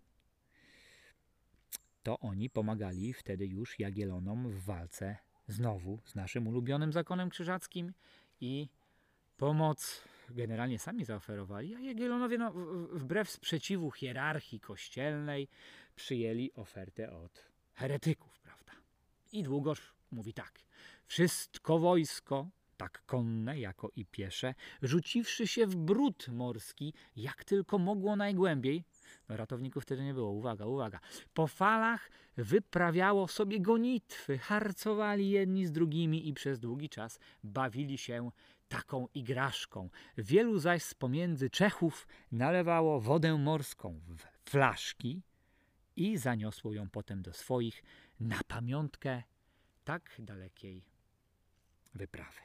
to 2.04 2.20
oni 2.20 2.50
pomagali 2.50 3.14
wtedy 3.14 3.48
już 3.48 3.80
Jagielonom 3.80 4.50
w 4.50 4.64
walce 4.66 5.18
znowu 5.48 6.00
z 6.06 6.16
naszym 6.16 6.48
ulubionym 6.48 6.94
zakonem 6.94 7.30
krzyżackim 7.30 7.94
i 8.42 8.70
pomoc 9.38 10.04
generalnie 10.30 10.80
sami 10.80 11.06
zaoferowali, 11.06 11.76
a 11.76 11.80
Jagielonowie 11.80 12.38
no, 12.38 12.52
wbrew 12.92 13.30
sprzeciwu 13.30 13.92
hierarchii 13.92 14.60
kościelnej 14.60 15.48
przyjęli 15.96 16.52
ofertę 16.54 17.12
od 17.12 17.51
heretyków, 17.74 18.40
prawda? 18.40 18.72
I 19.32 19.44
Długosz 19.44 19.94
mówi 20.12 20.34
tak. 20.34 20.60
Wszystko 21.06 21.80
wojsko, 21.80 22.48
tak 22.78 23.06
konne 23.06 23.60
jako 23.60 23.90
i 23.96 24.06
piesze, 24.06 24.56
rzuciwszy 24.82 25.48
się 25.48 25.68
w 25.68 25.76
brud 25.76 26.28
morski, 26.28 26.94
jak 27.16 27.44
tylko 27.44 27.78
mogło 27.78 28.16
najgłębiej, 28.16 28.84
no 29.30 29.38
ratowników 29.38 29.84
wtedy 29.84 30.04
nie 30.04 30.14
było, 30.14 30.32
uwaga, 30.32 30.66
uwaga, 30.66 31.00
po 31.34 31.48
falach 31.48 32.10
wyprawiało 32.38 33.28
sobie 33.28 33.60
gonitwy, 33.60 34.38
harcowali 34.38 35.30
jedni 35.30 35.66
z 35.66 35.72
drugimi 35.72 36.28
i 36.28 36.34
przez 36.34 36.60
długi 36.60 36.90
czas 36.90 37.20
bawili 37.44 37.98
się 37.98 38.32
taką 38.68 39.08
igraszką. 39.14 39.90
Wielu 40.18 40.60
zaś 40.60 40.84
z 40.84 40.94
pomiędzy 40.94 41.50
Czechów 41.50 42.08
nalewało 42.32 43.02
wodę 43.02 43.38
morską 43.38 44.00
w 44.08 44.50
flaszki 44.50 45.22
i 45.96 46.18
zaniosło 46.18 46.74
ją 46.74 46.90
potem 46.90 47.22
do 47.22 47.34
swoich 47.34 47.84
na 48.20 48.40
pamiątkę 48.48 49.24
tak 49.84 50.16
dalekiej 50.20 50.86
wyprawy. 51.94 52.42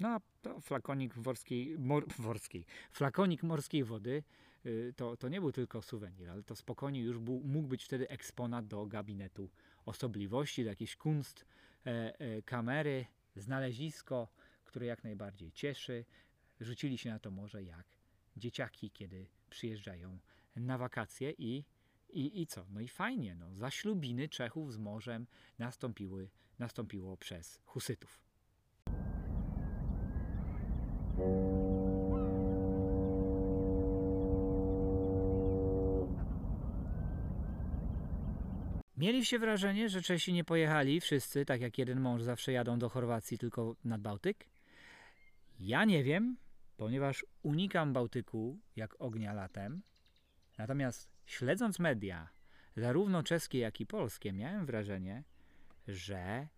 No 0.00 0.08
a 0.08 0.20
to 0.42 0.60
flakonik 0.60 1.14
worskiej, 1.14 1.78
mor, 1.78 2.08
worskiej, 2.18 2.66
flakonik 2.90 3.42
morskiej 3.42 3.84
wody 3.84 4.22
y, 4.66 4.92
to, 4.96 5.16
to 5.16 5.28
nie 5.28 5.40
był 5.40 5.52
tylko 5.52 5.82
suwenir, 5.82 6.30
ale 6.30 6.42
to 6.42 6.56
spokojnie 6.56 7.00
już 7.00 7.18
był, 7.18 7.40
mógł 7.44 7.68
być 7.68 7.84
wtedy 7.84 8.08
eksponat 8.08 8.66
do 8.66 8.86
gabinetu 8.86 9.50
osobliwości, 9.86 10.64
do 10.64 10.70
jakiejś 10.70 10.96
kunst 10.96 11.44
e, 11.86 12.20
e, 12.20 12.42
kamery, 12.42 13.06
znalezisko, 13.36 14.28
które 14.64 14.86
jak 14.86 15.04
najbardziej 15.04 15.52
cieszy. 15.52 16.04
Rzucili 16.60 16.98
się 16.98 17.10
na 17.10 17.18
to 17.18 17.30
morze 17.30 17.62
jak 17.62 17.86
dzieciaki, 18.36 18.90
kiedy 18.90 19.26
przyjeżdżają 19.50 20.18
na 20.56 20.78
wakacje 20.78 21.34
i, 21.38 21.64
i, 22.10 22.42
i 22.42 22.46
co? 22.46 22.66
No 22.70 22.80
i 22.80 22.88
fajnie, 22.88 23.34
no, 23.34 23.54
zaślubiny 23.54 24.28
Czechów 24.28 24.72
z 24.72 24.78
morzem 24.78 25.26
nastąpiły, 25.58 26.30
nastąpiło 26.58 27.16
przez 27.16 27.60
Husytów. 27.64 28.20
Mieliście 38.96 39.38
wrażenie, 39.38 39.88
że 39.88 40.02
Czesi 40.02 40.32
nie 40.32 40.44
pojechali 40.44 41.00
wszyscy, 41.00 41.44
tak 41.44 41.60
jak 41.60 41.78
jeden 41.78 42.00
mąż 42.00 42.22
zawsze 42.22 42.52
jadą 42.52 42.78
do 42.78 42.88
Chorwacji 42.88 43.38
tylko 43.38 43.76
nad 43.84 44.00
Bałtyk? 44.00 44.48
Ja 45.60 45.84
nie 45.84 46.04
wiem, 46.04 46.36
ponieważ 46.76 47.26
unikam 47.42 47.92
Bałtyku 47.92 48.58
jak 48.76 48.94
ognia 48.98 49.32
latem. 49.32 49.82
Natomiast 50.58 51.17
śledząc 51.28 51.78
media, 51.78 52.28
zarówno 52.76 53.22
czeskie, 53.22 53.58
jak 53.58 53.80
i 53.80 53.86
polskie, 53.86 54.32
miałem 54.32 54.66
wrażenie, 54.66 55.24
że 55.88 56.48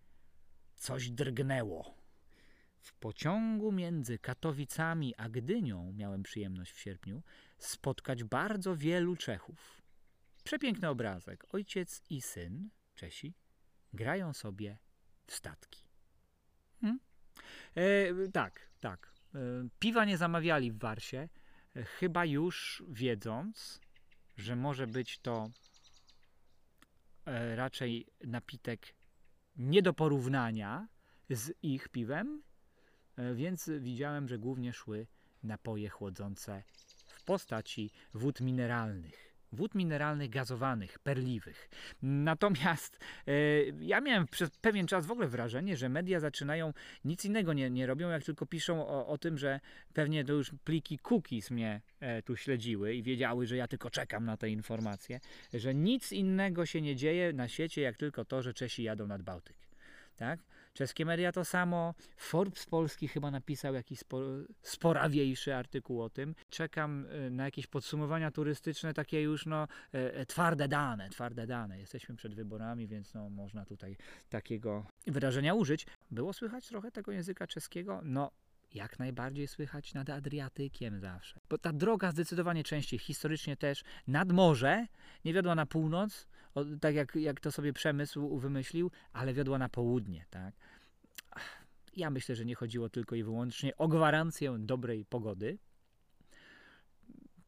coś 0.77 1.11
drgnęło. 1.11 1.95
W 2.79 2.93
pociągu 2.95 3.73
między 3.73 4.19
Katowicami 4.19 5.15
a 5.17 5.29
Gdynią 5.29 5.93
miałem 5.93 6.23
przyjemność 6.23 6.73
w 6.73 6.81
sierpniu 6.81 7.23
spotkać 7.59 8.25
bardzo 8.25 8.77
wielu 8.77 9.17
Czechów. 9.17 9.83
Przepiękny 10.45 10.89
obrazek. 10.89 11.45
Ojciec 11.55 12.03
i 12.11 12.21
syn, 12.23 12.71
Czesi, 12.95 13.35
grają 13.93 14.33
sobie 14.33 14.79
w 15.27 15.33
statki. 15.35 15.85
Hmm? 16.81 17.01
E, 17.75 18.29
tak, 18.33 18.71
tak. 18.81 19.13
E, 19.35 19.39
piwa 19.79 20.05
nie 20.05 20.17
zamawiali 20.17 20.73
w 20.73 20.79
Warsie, 20.79 21.29
e, 21.77 21.85
chyba 21.85 22.25
już 22.25 22.83
wiedząc, 22.89 23.81
że 24.41 24.57
może 24.57 24.87
być 24.87 25.19
to 25.19 25.51
e, 27.27 27.57
raczej 27.57 28.07
napitek 28.25 28.95
nie 29.57 29.83
do 29.83 29.93
porównania 29.93 30.89
z 31.31 31.53
ich 31.63 31.89
piwem, 31.89 32.43
e, 33.17 33.35
więc 33.35 33.71
widziałem, 33.81 34.29
że 34.29 34.39
głównie 34.39 34.73
szły 34.73 35.07
napoje 35.43 35.89
chłodzące 35.89 36.63
w 37.07 37.25
postaci 37.25 37.91
wód 38.15 38.41
mineralnych. 38.41 39.30
Wód 39.53 39.75
mineralnych 39.75 40.31
gazowanych, 40.31 40.99
perliwych. 40.99 41.69
Natomiast 42.03 42.99
e, 43.27 43.33
ja 43.81 44.01
miałem 44.01 44.27
przez 44.27 44.51
pewien 44.51 44.87
czas 44.87 45.07
w 45.07 45.11
ogóle 45.11 45.29
wrażenie, 45.29 45.77
że 45.77 45.89
media 45.89 46.21
zaczynają 46.21 46.73
nic 47.05 47.25
innego 47.25 47.53
nie, 47.53 47.71
nie 47.71 47.87
robią, 47.87 48.09
jak 48.09 48.25
tylko 48.25 48.47
piszą 48.47 48.87
o, 48.87 49.07
o 49.07 49.19
tym, 49.19 49.39
że 49.39 49.61
pewnie 49.93 50.25
to 50.25 50.33
już 50.33 50.51
pliki 50.65 50.99
cookies 50.99 51.51
mnie 51.51 51.81
e, 52.01 52.23
tu 52.23 52.37
śledziły 52.37 52.95
i 52.95 53.03
wiedziały, 53.03 53.47
że 53.47 53.57
ja 53.57 53.69
tylko 53.69 53.91
czekam 53.91 54.25
na 54.25 54.37
te 54.37 54.51
informacje, 54.51 55.21
że 55.55 55.75
nic 55.75 56.13
innego 56.13 56.67
się 56.67 56.81
nie 56.81 56.97
dzieje 56.97 57.33
na 57.33 57.49
świecie, 57.49 57.83
jak 57.83 57.97
tylko 57.97 58.25
to, 58.25 58.43
że 58.43 58.55
Czesi 58.55 58.83
jadą 58.83 59.07
nad 59.07 59.23
Bałtyk. 59.23 59.57
Tak? 60.17 60.41
Czeskie 60.73 61.05
media 61.05 61.33
to 61.33 61.45
samo. 61.45 61.95
Forbes 62.17 62.67
Polski 62.67 63.09
chyba 63.09 63.31
napisał 63.31 63.75
jakiś 63.75 63.99
spo, 63.99 64.21
sporawiejszy 64.63 65.55
artykuł 65.55 66.03
o 66.03 66.11
tym. 66.11 66.35
Czekam 66.51 67.07
e, 67.11 67.31
na 67.31 67.45
jakieś 67.45 67.67
podsumowania 67.67 68.31
turystyczne, 68.31 68.95
takie 68.95 69.23
już 69.23 69.47
no, 69.47 69.69
e, 69.95 70.15
e, 70.15 70.27
twarde 70.27 70.69
dane, 70.69 71.11
twarde 71.11 71.47
dane. 71.47 71.79
Jesteśmy 71.79 72.17
przed 72.17 72.35
wyborami, 72.35 72.89
więc 72.89 73.15
no, 73.15 73.31
można 73.31 73.65
tutaj 73.65 73.97
takiego 74.29 74.87
wyrażenia 75.07 75.55
użyć. 75.55 75.87
Było 76.11 76.33
słychać 76.33 76.67
trochę 76.67 76.91
tego 76.91 77.13
języka 77.13 77.47
czeskiego? 77.47 78.01
No, 78.05 78.31
jak 78.75 78.99
najbardziej 78.99 79.49
słychać 79.49 79.95
nad 79.95 80.11
Adriatykiem 80.11 81.01
zawsze. 81.01 81.41
Bo 81.51 81.59
ta 81.59 81.73
droga 81.73 82.13
zdecydowanie 82.13 82.65
częściej, 82.65 82.99
historycznie 82.99 83.57
też, 83.57 83.85
nad 84.07 84.33
morze, 84.33 84.87
nie 85.25 85.33
wiodła 85.33 85.55
na 85.55 85.67
północ, 85.67 86.27
o, 86.55 86.65
tak 86.81 86.95
jak, 86.95 87.17
jak 87.17 87.41
to 87.41 87.53
sobie 87.53 87.73
przemysł 87.73 88.39
wymyślił, 88.39 88.91
ale 89.13 89.35
wiodła 89.35 89.59
na 89.59 89.69
południe, 89.69 90.27
tak. 90.31 90.55
Ja 91.97 92.11
myślę, 92.11 92.35
że 92.35 92.45
nie 92.45 92.55
chodziło 92.55 92.89
tylko 92.89 93.17
i 93.17 93.23
wyłącznie 93.23 93.77
o 93.77 93.89
gwarancję 93.89 94.57
dobrej 94.59 95.05
pogody. 95.05 95.59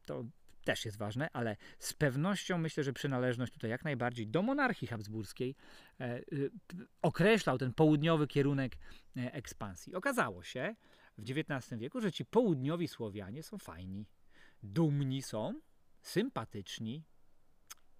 To 0.05 0.25
też 0.63 0.85
jest 0.85 0.97
ważne, 0.97 1.29
ale 1.33 1.57
z 1.79 1.93
pewnością 1.93 2.57
myślę, 2.57 2.83
że 2.83 2.93
przynależność 2.93 3.53
tutaj 3.53 3.69
jak 3.69 3.83
najbardziej 3.83 4.27
do 4.27 4.41
monarchii 4.41 4.87
habsburskiej 4.87 5.55
e, 5.99 6.19
y, 6.33 6.51
określał 7.01 7.57
ten 7.57 7.73
południowy 7.73 8.27
kierunek 8.27 8.75
e, 9.17 9.33
ekspansji. 9.33 9.95
Okazało 9.95 10.43
się 10.43 10.75
w 11.17 11.21
XIX 11.29 11.79
wieku, 11.79 12.01
że 12.01 12.11
ci 12.11 12.25
południowi 12.25 12.87
Słowianie 12.87 13.43
są 13.43 13.57
fajni, 13.57 14.05
dumni 14.63 15.21
są, 15.21 15.61
sympatyczni 16.01 17.03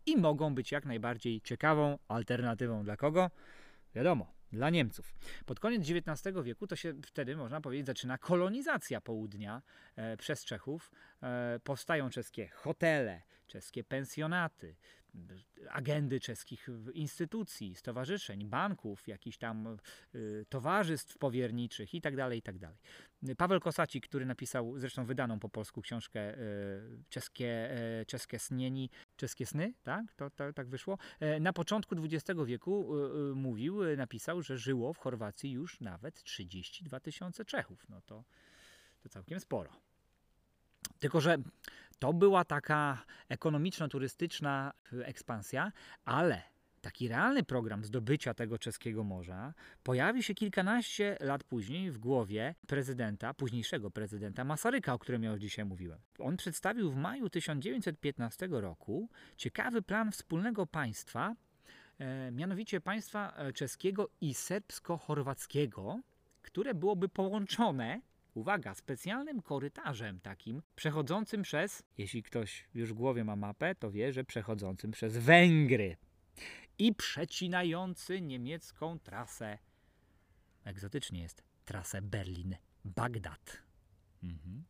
i 0.06 0.18
mogą 0.18 0.56
być 0.56 0.72
jak 0.72 0.86
najbardziej 0.86 1.42
ciekawą 1.42 1.98
alternatywą 2.08 2.84
dla 2.84 2.98
kogo? 2.98 3.32
Wiadomo, 3.96 4.34
dla 4.52 4.70
Niemców. 4.70 5.14
Pod 5.46 5.60
koniec 5.60 5.90
XIX 5.90 6.36
wieku 6.44 6.68
to 6.68 6.76
się 6.76 6.94
wtedy, 7.06 7.36
można 7.36 7.62
powiedzieć, 7.62 7.86
zaczyna 7.86 8.18
kolonizacja 8.18 9.02
południa 9.02 9.62
e, 9.96 10.18
przez 10.18 10.46
Czechów. 10.46 10.92
E, 11.24 11.60
powstają 11.64 12.10
czeskie 12.10 12.48
hotele, 12.48 13.22
czeskie 13.48 13.84
pensjonaty, 13.84 14.76
agendy 15.70 16.20
czeskich 16.20 16.68
instytucji, 16.94 17.76
stowarzyszeń, 17.76 18.46
banków, 18.46 19.08
jakichś 19.08 19.38
tam 19.38 19.78
y, 20.16 20.46
towarzystw 20.50 21.18
powierniczych 21.18 21.94
itd., 21.94 22.36
itd. 22.36 22.72
Paweł 23.38 23.60
Kosaci, 23.60 24.02
który 24.02 24.26
napisał 24.26 24.80
zresztą 24.80 25.06
wydaną 25.06 25.40
po 25.40 25.50
polsku 25.50 25.82
książkę 25.82 26.38
y, 26.38 27.04
czeskie, 27.10 27.78
y, 28.02 28.06
czeskie 28.06 28.40
snieni, 28.40 28.90
czeskie 29.16 29.46
sny, 29.46 29.74
tak? 29.84 30.14
To, 30.14 30.30
to, 30.30 30.54
tak 30.54 30.68
wyszło. 30.68 30.98
E, 31.20 31.40
na 31.40 31.54
początku 31.54 31.96
XX 31.96 32.40
wieku 32.46 32.90
mówił, 33.36 33.96
napisał, 33.98 34.42
że 34.42 34.58
żyło 34.58 34.94
w 34.94 34.98
Chorwacji 34.98 35.52
już 35.52 35.82
nawet 35.82 36.24
32 36.24 37.00
tysiące 37.00 37.46
Czechów. 37.46 37.90
No 37.90 38.02
to, 38.02 38.24
to 39.04 39.10
całkiem 39.10 39.40
sporo. 39.40 39.74
Tylko, 41.00 41.22
że 41.22 41.38
to 42.00 42.14
była 42.14 42.46
taka 42.46 43.04
ekonomiczno-turystyczna 43.30 44.72
ekspansja, 45.06 45.72
ale 46.06 46.54
taki 46.84 47.08
realny 47.08 47.44
program 47.44 47.84
zdobycia 47.84 48.34
tego 48.34 48.58
czeskiego 48.58 49.04
morza 49.04 49.54
pojawi 49.84 50.24
się 50.24 50.34
kilkanaście 50.34 51.18
lat 51.20 51.44
później 51.44 51.92
w 51.92 51.98
głowie 51.98 52.56
prezydenta, 52.68 53.34
późniejszego 53.34 53.92
prezydenta 53.92 54.44
Masaryka, 54.44 54.94
o 54.94 55.00
którym 55.00 55.24
ja 55.24 55.32
już 55.32 55.40
dzisiaj 55.40 55.66
mówiłem. 55.66 56.00
On 56.20 56.38
przedstawił 56.38 56.92
w 56.92 56.96
maju 56.96 57.30
1915 57.30 58.48
roku 58.52 59.10
ciekawy 59.38 59.82
plan 59.82 60.12
wspólnego 60.12 60.68
państwa, 60.68 61.36
e, 62.00 62.32
mianowicie 62.32 62.82
państwa 62.82 63.34
e, 63.36 63.54
czeskiego 63.54 64.10
i 64.22 64.34
serbsko-chorwackiego, 64.34 66.00
które 66.42 66.74
byłoby 66.74 67.10
połączone 67.10 68.02
uwaga, 68.34 68.74
specjalnym 68.74 69.42
korytarzem 69.42 70.20
takim 70.20 70.62
przechodzącym 70.76 71.42
przez, 71.42 71.84
jeśli 71.98 72.24
ktoś 72.24 72.68
już 72.74 72.90
w 72.90 72.94
głowie 72.94 73.24
ma 73.24 73.36
mapę, 73.36 73.76
to 73.76 73.92
wie, 73.92 74.14
że 74.14 74.24
przechodzącym 74.24 74.92
przez 74.92 75.18
Węgry 75.18 75.98
i 76.80 76.96
przecinający 76.96 78.22
niemiecką 78.22 79.00
trasę. 79.00 79.58
Egzotycznie 80.64 81.22
jest 81.22 81.44
trasę 81.66 82.02
Berlin-Bagdad. 82.02 83.58
Mhm. 84.24 84.64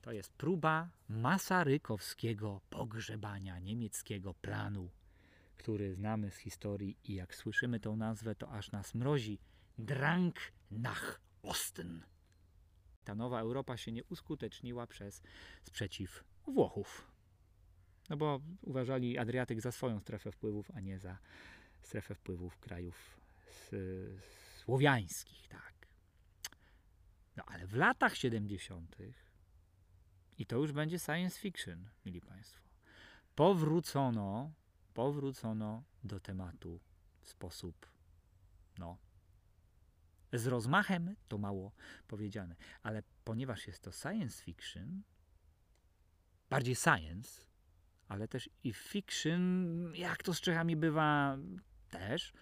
To 0.00 0.12
jest 0.12 0.32
próba 0.32 0.88
masarykowskiego 1.08 2.60
pogrzebania 2.70 3.58
niemieckiego 3.58 4.34
planu, 4.34 4.90
który 5.56 5.94
znamy 5.94 6.30
z 6.30 6.36
historii 6.36 6.96
i 7.04 7.14
jak 7.14 7.34
słyszymy 7.34 7.80
tą 7.80 7.96
nazwę, 7.96 8.34
to 8.34 8.50
aż 8.50 8.70
nas 8.70 8.94
mrozi. 8.94 9.38
Drang 9.78 10.36
nach 10.70 11.20
Osten 11.42 12.02
ta 13.06 13.14
nowa 13.14 13.40
Europa 13.40 13.76
się 13.76 13.92
nie 13.92 14.04
uskuteczniła 14.04 14.86
przez 14.86 15.22
sprzeciw 15.62 16.24
Włochów. 16.46 17.10
No 18.10 18.16
bo 18.16 18.40
uważali 18.62 19.18
Adriatyk 19.18 19.60
za 19.60 19.72
swoją 19.72 20.00
strefę 20.00 20.32
wpływów, 20.32 20.70
a 20.74 20.80
nie 20.80 20.98
za 20.98 21.18
strefę 21.82 22.14
wpływów 22.14 22.58
krajów 22.58 23.20
słowiańskich, 24.56 25.48
tak. 25.48 25.74
No 27.36 27.44
ale 27.46 27.66
w 27.66 27.74
latach 27.74 28.16
70. 28.16 28.96
i 30.38 30.46
to 30.46 30.56
już 30.56 30.72
będzie 30.72 30.98
science 30.98 31.40
fiction, 31.40 31.88
mili 32.06 32.20
Państwo, 32.20 32.68
powrócono, 33.34 34.52
powrócono 34.94 35.82
do 36.04 36.20
tematu 36.20 36.80
w 37.20 37.28
sposób, 37.28 37.86
no, 38.78 38.98
z 40.32 40.46
rozmachem 40.46 41.16
to 41.28 41.38
mało 41.38 41.72
powiedziane, 42.08 42.56
ale 42.82 43.02
ponieważ 43.24 43.66
jest 43.66 43.82
to 43.82 43.92
science 43.92 44.44
fiction, 44.44 45.02
bardziej 46.50 46.74
science, 46.74 47.46
ale 48.08 48.28
też 48.28 48.50
i 48.64 48.72
fiction, 48.72 49.92
jak 49.94 50.22
to 50.22 50.34
z 50.34 50.40
Czechami 50.40 50.76
bywa 50.76 51.38
też, 51.90 52.32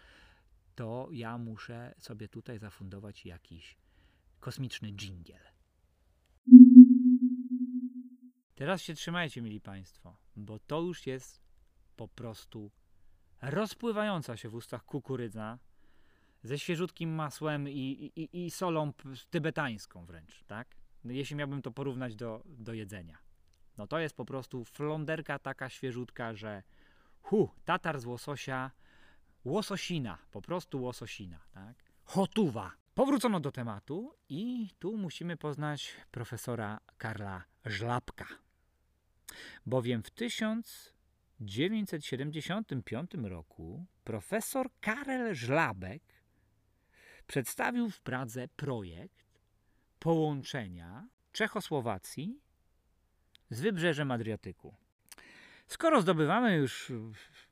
to 0.75 1.09
ja 1.12 1.38
muszę 1.38 1.94
sobie 1.99 2.29
tutaj 2.29 2.59
zafundować 2.59 3.27
jakiś 3.27 3.77
kosmiczny 4.40 4.92
dżingiel. 4.92 5.42
Teraz 8.55 8.83
się 8.83 8.94
trzymajcie, 8.94 9.42
mili 9.42 9.61
Państwo, 9.61 10.16
bo 10.37 10.59
to 10.59 10.81
już 10.81 11.07
jest 11.07 11.40
po 11.97 12.09
prostu 12.09 12.70
rozpływająca 13.42 14.37
się 14.37 14.49
w 14.49 14.55
ustach 14.55 14.85
kukurydza 14.85 15.59
ze 16.45 16.59
świeżutkim 16.59 17.15
masłem 17.15 17.69
i, 17.69 18.13
i, 18.17 18.45
i 18.45 18.51
solą 18.51 18.93
tybetańską 19.31 20.07
wręcz, 20.07 20.45
tak? 20.45 20.77
No, 21.05 21.13
Jeśli 21.13 21.37
miałbym 21.37 21.63
to 21.63 21.71
porównać 21.71 22.17
do, 22.17 22.43
do 22.47 22.73
jedzenia. 22.73 23.19
No 23.79 23.87
to 23.87 23.99
jest 23.99 24.17
po 24.17 24.25
prostu 24.25 24.65
flonderka 24.65 25.39
taka 25.39 25.69
świeżutka, 25.69 26.35
że 26.35 26.63
hu, 27.21 27.51
tatar 27.65 28.01
z 28.01 28.07
łososia, 28.07 28.71
łososina, 29.45 30.19
po 30.31 30.43
prostu 30.43 30.83
łososina, 30.83 31.41
tak? 31.53 31.77
Hotuwa. 32.05 32.73
Powrócono 32.95 33.41
do 33.41 33.53
tematu 33.53 34.15
i 34.29 34.71
tu 34.79 34.97
musimy 34.97 35.37
poznać 35.37 35.97
profesora 36.11 36.81
Karla 36.99 37.45
Żlapka. 37.65 38.27
Bowiem 39.67 40.03
w 40.03 40.11
1975 40.11 43.11
roku 43.15 43.87
profesor 44.05 44.71
Karel 44.81 45.35
Żlabek 45.35 46.03
przedstawił 47.27 47.91
w 47.91 48.01
Pradze 48.01 48.49
projekt 48.49 49.25
połączenia 49.99 51.09
Czechosłowacji 51.33 52.41
z 53.51 53.61
wybrzeżem 53.61 54.11
Adriatyku. 54.11 54.75
Skoro 55.67 56.03
zdobywamy 56.03 56.57
już, 56.57 56.93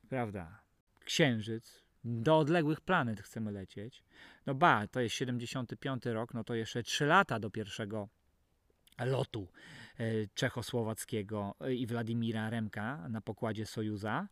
prawda, 0.09 0.59
księżyc, 1.05 1.83
do 2.03 2.37
odległych 2.37 2.81
planet 2.81 3.21
chcemy 3.21 3.51
lecieć, 3.51 4.03
no 4.45 4.55
ba, 4.55 4.87
to 4.87 4.99
jest 4.99 5.15
75 5.15 6.05
rok, 6.05 6.33
no 6.33 6.43
to 6.43 6.55
jeszcze 6.55 6.83
3 6.83 7.05
lata 7.05 7.39
do 7.39 7.49
pierwszego 7.49 8.09
lotu 8.99 9.47
e, 9.97 10.03
czechosłowackiego 10.33 11.55
e, 11.59 11.73
i 11.73 11.87
Władimira 11.87 12.49
Remka 12.49 13.09
na 13.09 13.21
pokładzie 13.21 13.65
Sojuza, 13.65 14.27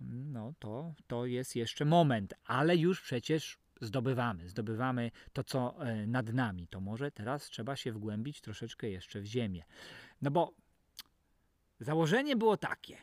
no 0.00 0.52
to, 0.58 0.94
to 1.06 1.26
jest 1.26 1.56
jeszcze 1.56 1.84
moment, 1.84 2.34
ale 2.44 2.76
już 2.76 3.00
przecież 3.00 3.58
zdobywamy, 3.80 4.48
zdobywamy 4.48 5.10
to, 5.32 5.44
co 5.44 5.86
e, 5.86 6.06
nad 6.06 6.32
nami. 6.32 6.68
To 6.68 6.80
może 6.80 7.10
teraz 7.10 7.44
trzeba 7.44 7.76
się 7.76 7.92
wgłębić 7.92 8.40
troszeczkę 8.40 8.90
jeszcze 8.90 9.20
w 9.20 9.26
ziemię. 9.26 9.64
No 10.22 10.30
bo 10.30 10.52
założenie 11.80 12.36
było 12.36 12.56
takie. 12.56 12.96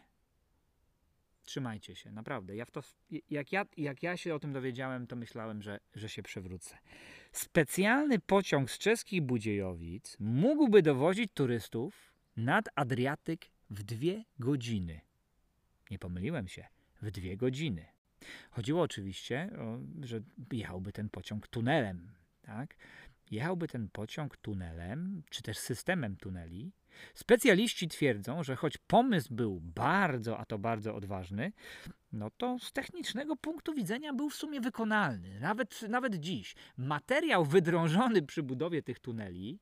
Trzymajcie 1.45 1.95
się, 1.95 2.12
naprawdę. 2.12 2.55
Ja 2.55 2.65
w 2.65 2.71
to, 2.71 2.81
jak, 3.29 3.51
ja, 3.51 3.65
jak 3.77 4.03
ja 4.03 4.17
się 4.17 4.36
o 4.36 4.39
tym 4.39 4.53
dowiedziałem, 4.53 5.07
to 5.07 5.15
myślałem, 5.15 5.62
że, 5.62 5.79
że 5.95 6.09
się 6.09 6.23
przewrócę. 6.23 6.77
Specjalny 7.31 8.19
pociąg 8.19 8.71
z 8.71 8.77
czeskich 8.77 9.21
Budziejowic 9.21 10.17
mógłby 10.19 10.81
dowozić 10.81 11.31
turystów 11.33 12.13
nad 12.38 12.65
Adriatyk 12.75 13.45
w 13.69 13.83
dwie 13.83 14.25
godziny. 14.39 15.01
Nie 15.91 15.99
pomyliłem 15.99 16.47
się, 16.47 16.67
w 17.01 17.12
dwie 17.12 17.38
godziny. 17.38 17.92
Chodziło 18.51 18.81
oczywiście, 18.81 19.49
o, 19.59 19.79
że 20.05 20.21
jechałby 20.51 20.91
ten 20.91 21.09
pociąg 21.09 21.47
tunelem, 21.47 22.12
tak? 22.41 22.75
Jechałby 23.31 23.67
ten 23.67 23.89
pociąg 23.89 24.38
tunelem, 24.38 25.23
czy 25.29 25.41
też 25.41 25.57
systemem 25.57 26.17
tuneli. 26.17 26.71
Specjaliści 27.13 27.88
twierdzą, 27.88 28.43
że 28.43 28.55
choć 28.55 28.77
pomysł 28.77 29.33
był 29.33 29.59
bardzo, 29.59 30.38
a 30.38 30.45
to 30.45 30.59
bardzo 30.59 30.95
odważny, 30.95 31.51
no 32.12 32.29
to 32.29 32.59
z 32.59 32.71
technicznego 32.71 33.36
punktu 33.36 33.73
widzenia 33.73 34.13
był 34.13 34.29
w 34.29 34.36
sumie 34.36 34.62
wykonalny. 34.62 35.39
Nawet, 35.39 35.81
nawet 35.81 36.15
dziś. 36.15 36.55
Materiał 36.77 37.45
wydrążony 37.45 38.21
przy 38.21 38.43
budowie 38.43 38.83
tych 38.83 38.99
tuneli, 38.99 39.59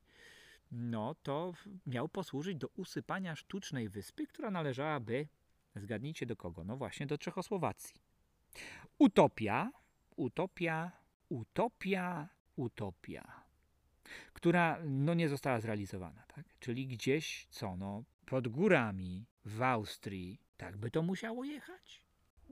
no 0.72 1.14
to 1.22 1.52
miał 1.86 2.08
posłużyć 2.08 2.56
do 2.56 2.68
usypania 2.76 3.36
sztucznej 3.36 3.88
wyspy, 3.88 4.26
która 4.26 4.50
należałaby, 4.50 5.28
zgadnijcie 5.76 6.26
do 6.26 6.36
kogo? 6.36 6.64
No 6.64 6.76
właśnie 6.76 7.06
do 7.06 7.18
Czechosłowacji. 7.18 7.94
Utopia, 8.98 9.72
utopia, 10.16 10.92
utopia, 11.28 12.28
utopia, 12.56 13.42
która 14.32 14.78
no 14.84 15.14
nie 15.14 15.28
została 15.28 15.60
zrealizowana, 15.60 16.22
tak? 16.34 16.44
Czyli 16.60 16.86
gdzieś 16.86 17.46
co, 17.50 17.76
no 17.76 18.04
pod 18.26 18.48
górami 18.48 19.26
w 19.44 19.62
Austrii, 19.62 20.40
tak 20.56 20.76
by 20.76 20.90
to 20.90 21.02
musiało 21.02 21.44
jechać. 21.44 22.02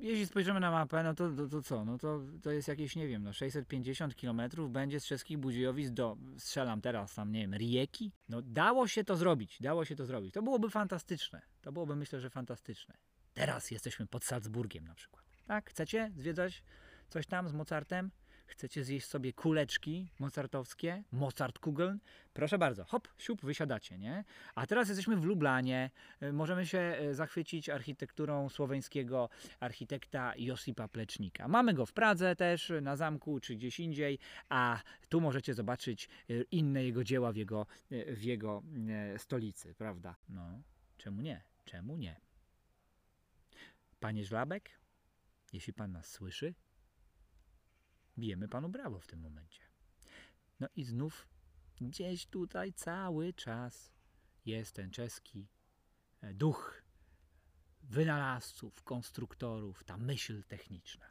Jeśli 0.00 0.26
spojrzymy 0.26 0.60
na 0.60 0.70
mapę, 0.70 1.02
no 1.02 1.14
to, 1.14 1.30
to, 1.30 1.48
to 1.48 1.62
co? 1.62 1.84
No 1.84 1.98
to, 1.98 2.20
to 2.42 2.50
jest 2.50 2.68
jakieś, 2.68 2.96
nie 2.96 3.08
wiem, 3.08 3.22
no 3.22 3.32
650 3.32 4.14
km 4.14 4.42
będzie 4.68 5.00
z 5.00 5.06
czeskich 5.06 5.38
Budziejowic 5.38 5.90
do, 5.90 6.16
strzelam 6.38 6.80
teraz 6.80 7.14
tam, 7.14 7.32
nie 7.32 7.40
wiem, 7.40 7.54
Rijeki. 7.54 8.12
No 8.28 8.42
dało 8.42 8.88
się 8.88 9.04
to 9.04 9.16
zrobić, 9.16 9.58
dało 9.60 9.84
się 9.84 9.96
to 9.96 10.06
zrobić. 10.06 10.34
To 10.34 10.42
byłoby 10.42 10.70
fantastyczne. 10.70 11.42
To 11.62 11.72
byłoby, 11.72 11.96
myślę, 11.96 12.20
że 12.20 12.30
fantastyczne. 12.30 12.96
Teraz 13.34 13.70
jesteśmy 13.70 14.06
pod 14.06 14.24
Salzburgiem 14.24 14.84
na 14.84 14.94
przykład. 14.94 15.29
Tak? 15.50 15.70
Chcecie 15.70 16.10
zwiedzać 16.16 16.62
coś 17.08 17.26
tam 17.26 17.48
z 17.48 17.52
Mozartem? 17.52 18.10
Chcecie 18.46 18.84
zjeść 18.84 19.06
sobie 19.06 19.32
kuleczki 19.32 20.08
mozartowskie? 20.18 21.02
Mozartkugeln? 21.12 21.98
Proszę 22.32 22.58
bardzo, 22.58 22.84
hop, 22.84 23.08
siup, 23.18 23.42
wysiadacie, 23.42 23.98
nie? 23.98 24.24
A 24.54 24.66
teraz 24.66 24.88
jesteśmy 24.88 25.16
w 25.16 25.24
Lublanie. 25.24 25.90
E, 26.20 26.32
Możemy 26.32 26.66
się 26.66 26.78
e, 26.78 27.14
zachwycić 27.14 27.68
architekturą 27.68 28.48
słoweńskiego 28.48 29.28
architekta 29.60 30.32
Josipa 30.36 30.88
Plecznika. 30.88 31.48
Mamy 31.48 31.74
go 31.74 31.86
w 31.86 31.92
Pradze 31.92 32.36
też, 32.36 32.72
na 32.82 32.96
zamku 32.96 33.40
czy 33.40 33.54
gdzieś 33.54 33.80
indziej, 33.80 34.18
a 34.48 34.80
tu 35.08 35.20
możecie 35.20 35.54
zobaczyć 35.54 36.08
e, 36.08 36.32
inne 36.50 36.84
jego 36.84 37.04
dzieła 37.04 37.32
w 37.32 37.36
jego, 37.36 37.66
w 37.90 38.22
jego 38.22 38.62
stolicy, 39.16 39.74
prawda? 39.74 40.16
No, 40.28 40.62
czemu 40.98 41.22
nie? 41.22 41.42
Czemu 41.64 41.96
nie? 41.96 42.20
Panie 44.00 44.24
Żlabek, 44.24 44.79
jeśli 45.52 45.72
pan 45.72 45.92
nas 45.92 46.10
słyszy, 46.10 46.54
bijemy 48.18 48.48
panu 48.48 48.68
brawo 48.68 49.00
w 49.00 49.06
tym 49.06 49.20
momencie. 49.20 49.62
No 50.60 50.68
i 50.76 50.84
znów 50.84 51.28
gdzieś 51.80 52.26
tutaj 52.26 52.72
cały 52.72 53.32
czas 53.32 53.92
jest 54.44 54.74
ten 54.74 54.90
czeski 54.90 55.48
e, 56.20 56.34
duch 56.34 56.82
wynalazców, 57.82 58.82
konstruktorów, 58.82 59.84
ta 59.84 59.96
myśl 59.96 60.42
techniczna. 60.44 61.06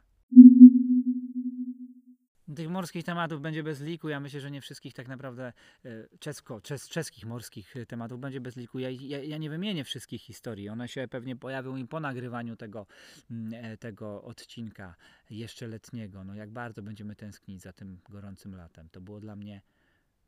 Tych 2.56 2.68
morskich 2.68 3.04
tematów 3.04 3.40
będzie 3.40 3.62
bez 3.62 3.80
liku. 3.80 4.08
Ja 4.08 4.20
myślę, 4.20 4.40
że 4.40 4.50
nie 4.50 4.60
wszystkich 4.60 4.94
tak 4.94 5.08
naprawdę 5.08 5.52
e, 5.84 6.18
czesko, 6.18 6.60
czes, 6.60 6.88
czeskich 6.88 7.26
morskich 7.26 7.76
e, 7.76 7.86
tematów 7.86 8.20
będzie 8.20 8.40
bez 8.40 8.56
liku. 8.56 8.78
Ja, 8.78 8.90
ja, 8.90 9.22
ja 9.22 9.38
nie 9.38 9.50
wymienię 9.50 9.84
wszystkich 9.84 10.22
historii. 10.22 10.68
One 10.68 10.88
się 10.88 11.08
pewnie 11.08 11.36
pojawią 11.36 11.76
i 11.76 11.86
po 11.86 12.00
nagrywaniu 12.00 12.56
tego, 12.56 12.86
mm, 13.30 13.64
e, 13.64 13.76
tego 13.76 14.22
odcinka 14.22 14.94
jeszcze 15.30 15.68
letniego. 15.68 16.24
No 16.24 16.34
jak 16.34 16.50
bardzo 16.50 16.82
będziemy 16.82 17.16
tęsknić 17.16 17.62
za 17.62 17.72
tym 17.72 18.00
gorącym 18.08 18.56
latem. 18.56 18.88
To 18.88 19.00
było 19.00 19.20
dla 19.20 19.36
mnie, 19.36 19.62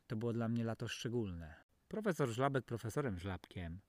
to 0.07 0.17
było 0.17 0.33
dla 0.33 0.49
mnie 0.49 0.65
lato 0.65 0.89
szczególne. 0.89 1.55
Profesor 1.89 2.29
Żlabek 2.29 2.65
profesorem 2.65 3.19
Żlabkiem, 3.19 3.81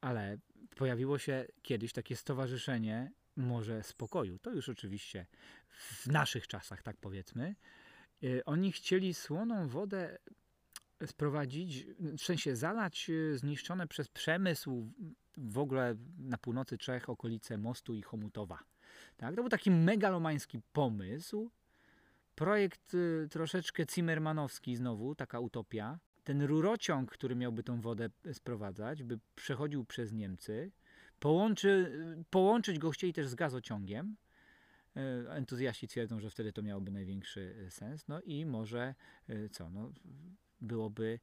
ale 0.00 0.38
pojawiło 0.76 1.18
się 1.18 1.46
kiedyś 1.62 1.92
takie 1.92 2.16
stowarzyszenie 2.16 3.12
Morze 3.36 3.82
Spokoju. 3.82 4.38
To 4.38 4.50
już 4.50 4.68
oczywiście 4.68 5.26
w 5.68 6.06
naszych 6.06 6.46
czasach, 6.46 6.82
tak 6.82 6.96
powiedzmy. 6.96 7.54
Y, 8.24 8.44
Oni 8.44 8.72
chcieli 8.72 9.14
słoną 9.14 9.68
wodę 9.68 10.18
sprowadzić, 11.06 11.86
w 12.18 12.22
sensie 12.22 12.56
zalać 12.56 13.10
y, 13.10 13.38
zniszczone 13.38 13.86
przez 13.88 14.08
przemysł 14.08 14.92
w 15.36 15.58
ogóle 15.58 15.94
na 16.18 16.38
północy 16.38 16.78
Czech 16.78 17.10
okolice 17.10 17.58
Mostu 17.58 17.94
i 17.94 18.02
Chomutowa. 18.02 18.58
Tak? 19.16 19.34
To 19.34 19.42
był 19.42 19.48
taki 19.48 19.70
megalomański 19.70 20.60
pomysł. 20.72 21.50
Projekt 22.34 22.94
y, 22.94 23.28
troszeczkę 23.30 23.84
Zimmermanowski 23.94 24.76
znowu, 24.76 25.14
taka 25.14 25.40
utopia. 25.40 25.98
Ten 26.24 26.42
rurociąg, 26.42 27.10
który 27.10 27.36
miałby 27.36 27.62
tą 27.62 27.80
wodę 27.80 28.10
sprowadzać, 28.32 29.02
by 29.02 29.18
przechodził 29.34 29.84
przez 29.84 30.12
Niemcy, 30.12 30.72
połączy, 31.20 31.92
połączyć 32.30 32.78
go 32.78 32.90
chcieli 32.90 33.12
też 33.12 33.28
z 33.28 33.34
gazociągiem. 33.34 34.16
E, 34.96 35.00
Entuzjaści 35.30 35.88
twierdzą, 35.88 36.20
że 36.20 36.30
wtedy 36.30 36.52
to 36.52 36.62
miałoby 36.62 36.90
największy 36.90 37.56
e, 37.66 37.70
sens. 37.70 38.08
No 38.08 38.20
i 38.20 38.46
może 38.46 38.94
co, 39.50 39.70
no, 39.70 39.92
byłoby 40.60 41.18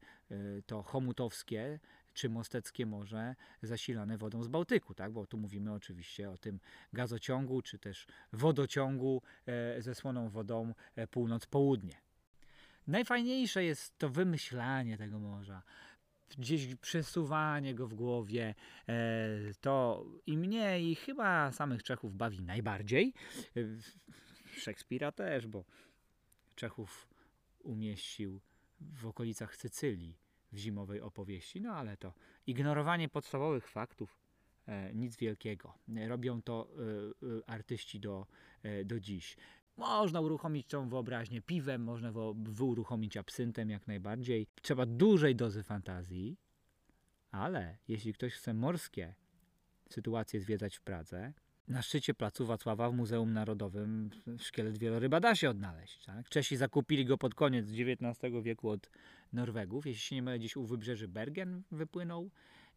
to 0.66 0.82
chomutowskie 0.82 1.78
czy 2.14 2.28
mosteckie 2.28 2.86
morze 2.86 3.34
zasilane 3.62 4.18
wodą 4.18 4.42
z 4.42 4.48
Bałtyku, 4.48 4.94
tak? 4.94 5.12
Bo 5.12 5.26
tu 5.26 5.38
mówimy 5.38 5.72
oczywiście 5.72 6.30
o 6.30 6.38
tym 6.38 6.60
gazociągu, 6.92 7.62
czy 7.62 7.78
też 7.78 8.06
wodociągu 8.32 9.22
e, 9.46 9.82
ze 9.82 9.94
słoną 9.94 10.28
wodą 10.28 10.74
e, 10.96 11.06
północ-południe. 11.06 11.94
Najfajniejsze 12.86 13.64
jest 13.64 13.98
to 13.98 14.08
wymyślanie 14.08 14.98
tego 14.98 15.18
morza, 15.18 15.62
gdzieś 16.36 16.74
przesuwanie 16.74 17.74
go 17.74 17.86
w 17.86 17.94
głowie. 17.94 18.54
E, 18.88 18.94
to 19.60 20.04
i 20.26 20.36
mnie, 20.36 20.90
i 20.90 20.94
chyba 20.94 21.52
samych 21.52 21.82
Czechów 21.82 22.16
bawi 22.16 22.42
najbardziej. 22.42 23.14
E, 23.56 23.60
Szekspira 24.58 25.12
też, 25.12 25.46
bo 25.46 25.64
Czechów 26.54 27.08
umieścił 27.58 28.40
w 28.80 29.06
okolicach 29.06 29.56
Sycylii 29.56 30.18
w 30.52 30.56
zimowej 30.56 31.00
opowieści, 31.00 31.60
no 31.60 31.74
ale 31.74 31.96
to 31.96 32.14
ignorowanie 32.46 33.08
podstawowych 33.08 33.68
faktów, 33.68 34.18
e, 34.66 34.94
nic 34.94 35.16
wielkiego. 35.16 35.74
Robią 36.08 36.42
to 36.42 36.68
artyści 37.46 38.00
do, 38.00 38.26
do 38.84 39.00
dziś. 39.00 39.36
Można 39.76 40.20
uruchomić 40.20 40.66
tą 40.66 40.88
wyobraźnię 40.88 41.42
piwem, 41.42 41.82
można 41.82 42.12
uruchomić 42.60 43.16
absyntem 43.16 43.70
jak 43.70 43.86
najbardziej. 43.86 44.46
Trzeba 44.62 44.86
dużej 44.86 45.36
dozy 45.36 45.62
fantazji, 45.62 46.36
ale 47.30 47.78
jeśli 47.88 48.12
ktoś 48.12 48.34
chce 48.34 48.54
morskie 48.54 49.14
sytuacje 49.90 50.40
zwiedzać 50.40 50.76
w 50.76 50.82
Pradze, 50.82 51.32
na 51.68 51.82
szczycie 51.82 52.14
placu 52.14 52.46
Wacława 52.46 52.90
w 52.90 52.94
Muzeum 52.94 53.32
Narodowym 53.32 54.10
szkielet 54.38 54.78
wieloryba 54.78 55.20
da 55.20 55.34
się 55.34 55.50
odnaleźć. 55.50 56.04
Tak? 56.04 56.28
Czesi 56.28 56.56
zakupili 56.56 57.04
go 57.04 57.18
pod 57.18 57.34
koniec 57.34 57.66
XIX 57.66 58.32
wieku 58.42 58.68
od 58.68 58.90
Norwegów. 59.32 59.86
Jeśli 59.86 60.02
się 60.02 60.14
nie 60.14 60.22
mylę, 60.22 60.38
gdzieś 60.38 60.56
u 60.56 60.66
wybrzeży 60.66 61.08
Bergen 61.08 61.62
wypłynął. 61.70 62.30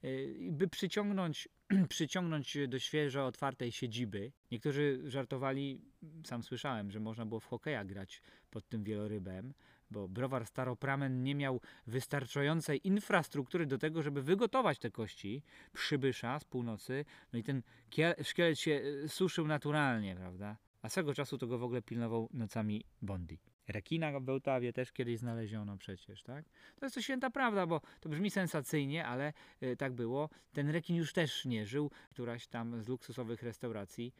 Yy, 0.04 0.52
By 0.52 0.68
przyciągnąć, 0.68 1.50
przyciągnąć 1.90 2.58
do 2.68 2.80
świeżo 2.80 3.26
otwartej 3.26 3.72
siedziby. 3.72 4.32
Niektórzy 4.52 5.02
żartowali, 5.06 5.82
sam 6.26 6.44
słyszałem, 6.44 6.92
że 6.92 7.00
można 7.00 7.26
było 7.26 7.40
w 7.40 7.46
hokeja 7.46 7.86
grać 7.86 8.22
pod 8.50 8.68
tym 8.70 8.84
wielorybem, 8.84 9.54
bo 9.92 10.08
browar 10.08 10.46
Staropramen 10.46 11.24
nie 11.24 11.36
miał 11.36 11.62
wystarczającej 11.88 12.88
infrastruktury 12.88 13.66
do 13.66 13.78
tego, 13.78 14.02
żeby 14.02 14.22
wygotować 14.22 14.80
te 14.80 14.92
kości 14.92 15.44
przybysza 15.74 16.40
z 16.40 16.44
północy. 16.44 17.06
No 17.34 17.40
i 17.40 17.44
ten 17.44 17.62
kie- 17.90 18.24
szkielet 18.24 18.60
się 18.60 18.72
y, 19.06 19.10
suszył 19.10 19.48
naturalnie, 19.48 20.16
prawda? 20.16 20.58
A 20.82 20.90
swego 20.90 21.14
czasu 21.14 21.38
to 21.38 21.48
go 21.48 21.58
w 21.58 21.64
ogóle 21.64 21.82
pilnował 21.82 22.30
nocami 22.34 22.84
Bondi. 23.02 23.55
Rekina 23.68 24.20
w 24.20 24.24
Bełtawie 24.24 24.74
też 24.74 24.92
kiedyś 24.92 25.20
znaleziono 25.20 25.78
przecież, 25.78 26.24
tak? 26.24 26.46
To 26.80 26.86
jest 26.86 26.96
to 26.96 27.02
święta 27.02 27.30
prawda, 27.30 27.68
bo 27.68 27.82
to 28.02 28.10
brzmi 28.10 28.32
sensacyjnie, 28.32 29.06
ale 29.06 29.34
y, 29.64 29.78
tak 29.78 29.94
było. 29.94 30.30
Ten 30.54 30.70
rekin 30.70 30.96
już 30.96 31.14
też 31.14 31.46
nie 31.46 31.66
żył. 31.66 31.92
Któraś 32.10 32.48
tam 32.48 32.84
z 32.84 32.88
luksusowych 32.88 33.44
restauracji 33.44 34.14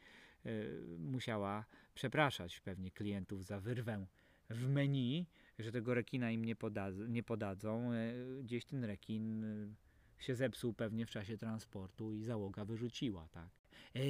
y, 0.46 0.80
musiała 0.98 1.64
przepraszać 1.94 2.60
pewnie 2.60 2.90
klientów 2.90 3.44
za 3.44 3.60
wyrwę 3.60 4.06
w 4.50 4.68
menu, 4.68 5.26
że 5.58 5.72
tego 5.72 5.94
rekina 5.94 6.30
im 6.30 6.44
nie, 6.44 6.56
nie 7.08 7.22
podadzą. 7.22 7.92
Y, 7.92 8.42
Gdzieś 8.42 8.64
ten 8.64 8.84
rekin 8.84 9.46
się 10.18 10.34
zepsuł 10.34 10.72
pewnie 10.72 11.06
w 11.06 11.10
czasie 11.10 11.38
transportu 11.38 12.14
i 12.14 12.22
załoga 12.24 12.64
wyrzuciła, 12.64 13.28
tak. 13.28 13.48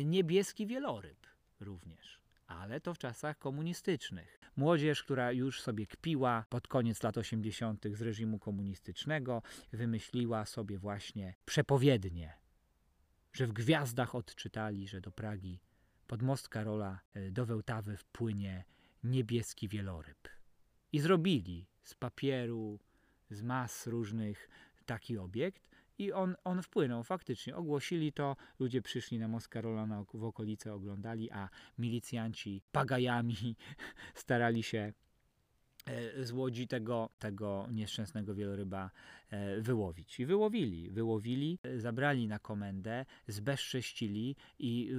Niebieski 0.05 0.67
wieloryb 0.67 1.27
również, 1.61 2.21
ale 2.47 2.81
to 2.81 2.95
w 2.95 2.99
czasach 2.99 3.39
komunistycznych. 3.39 4.41
Młodzież, 4.57 5.03
która 5.03 5.33
już 5.33 5.61
sobie 5.61 5.87
kpiła 5.87 6.45
pod 6.49 6.69
koniec 6.69 7.03
lat 7.03 7.19
80. 7.19 7.85
z 7.93 8.03
reżimu 8.03 8.39
komunistycznego, 8.39 9.43
wymyśliła 9.73 10.47
sobie 10.47 10.79
właśnie 10.79 11.35
przepowiednie, 11.45 12.33
że 13.33 13.47
w 13.47 13.53
gwiazdach 13.53 14.15
odczytali, 14.15 14.89
że 14.89 15.01
do 15.01 15.13
Pragi 15.13 15.61
pod 16.07 16.23
most 16.23 16.49
Karola 16.49 17.01
e, 17.15 17.31
do 17.31 17.47
Wełtawy 17.47 17.97
wpłynie 17.97 18.65
niebieski 19.05 19.69
wieloryb. 19.69 20.29
I 20.93 21.01
zrobili 21.01 21.67
z 21.85 21.95
papieru, 21.95 22.79
z 23.31 23.43
mas 23.43 23.87
różnych 23.87 24.49
taki 24.87 25.19
obiekt, 25.19 25.69
i 25.99 26.13
on, 26.13 26.37
on 26.45 26.63
wpłynął 26.63 27.03
faktycznie. 27.03 27.57
Ogłosili 27.57 28.13
to, 28.13 28.37
ludzie 28.59 28.83
przyszli 28.83 29.19
na 29.19 29.29
Most 29.29 29.49
Karola 29.49 29.87
na, 29.87 30.05
w 30.15 30.25
okolice, 30.25 30.75
oglądali, 30.75 31.31
a 31.31 31.49
milicjanci 31.79 32.63
pagajami 32.73 33.57
starali 34.15 34.63
się 34.63 34.93
e, 35.87 36.25
z 36.25 36.33
łodzi 36.33 36.69
tego, 36.69 37.11
tego 37.19 37.67
nieszczęsnego 37.71 38.35
wieloryba 38.35 38.91
e, 39.31 39.61
wyłowić. 39.61 40.21
I 40.21 40.27
wyłowili, 40.27 40.91
wyłowili, 40.91 41.59
e, 41.63 41.81
zabrali 41.81 42.29
na 42.29 42.39
komendę, 42.39 43.05
zbezcześcili 43.29 44.37
i 44.59 44.93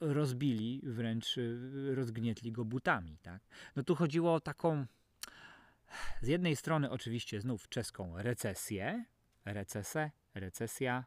rozbili, 0.00 0.80
wręcz 0.84 1.36
rozgnietli 1.94 2.52
go 2.52 2.64
butami. 2.64 3.18
Tak? 3.22 3.42
No 3.76 3.82
tu 3.82 3.94
chodziło 3.94 4.34
o 4.34 4.40
taką, 4.40 4.86
z 6.22 6.28
jednej 6.28 6.56
strony 6.56 6.90
oczywiście 6.90 7.40
znów 7.40 7.68
czeską 7.68 8.12
recesję, 8.16 9.04
recesę, 9.46 10.10
recesja. 10.34 11.04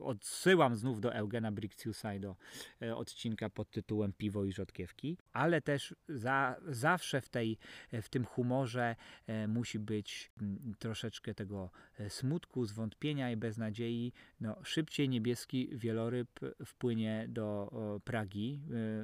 Odsyłam 0.00 0.76
znów 0.76 1.00
do 1.00 1.14
Eugena 1.14 1.52
Brixiusa 1.52 2.14
i 2.14 2.20
do 2.20 2.36
e, 2.82 2.96
odcinka 2.96 3.50
pod 3.50 3.70
tytułem 3.70 4.12
Piwo 4.12 4.44
i 4.44 4.52
rzodkiewki, 4.52 5.18
ale 5.32 5.60
też 5.60 5.94
za, 6.08 6.56
zawsze 6.68 7.20
w, 7.20 7.28
tej, 7.28 7.58
w 8.02 8.08
tym 8.08 8.24
humorze 8.24 8.96
e, 9.26 9.48
musi 9.48 9.78
być 9.78 10.30
mm, 10.42 10.74
troszeczkę 10.78 11.34
tego 11.34 11.70
e, 11.98 12.10
smutku, 12.10 12.64
zwątpienia 12.64 13.30
i 13.30 13.36
beznadziei. 13.36 14.12
No, 14.40 14.56
szybciej 14.64 15.08
niebieski 15.08 15.68
wieloryb 15.72 16.40
wpłynie 16.64 17.26
do 17.28 17.72
Pragi 18.04 18.60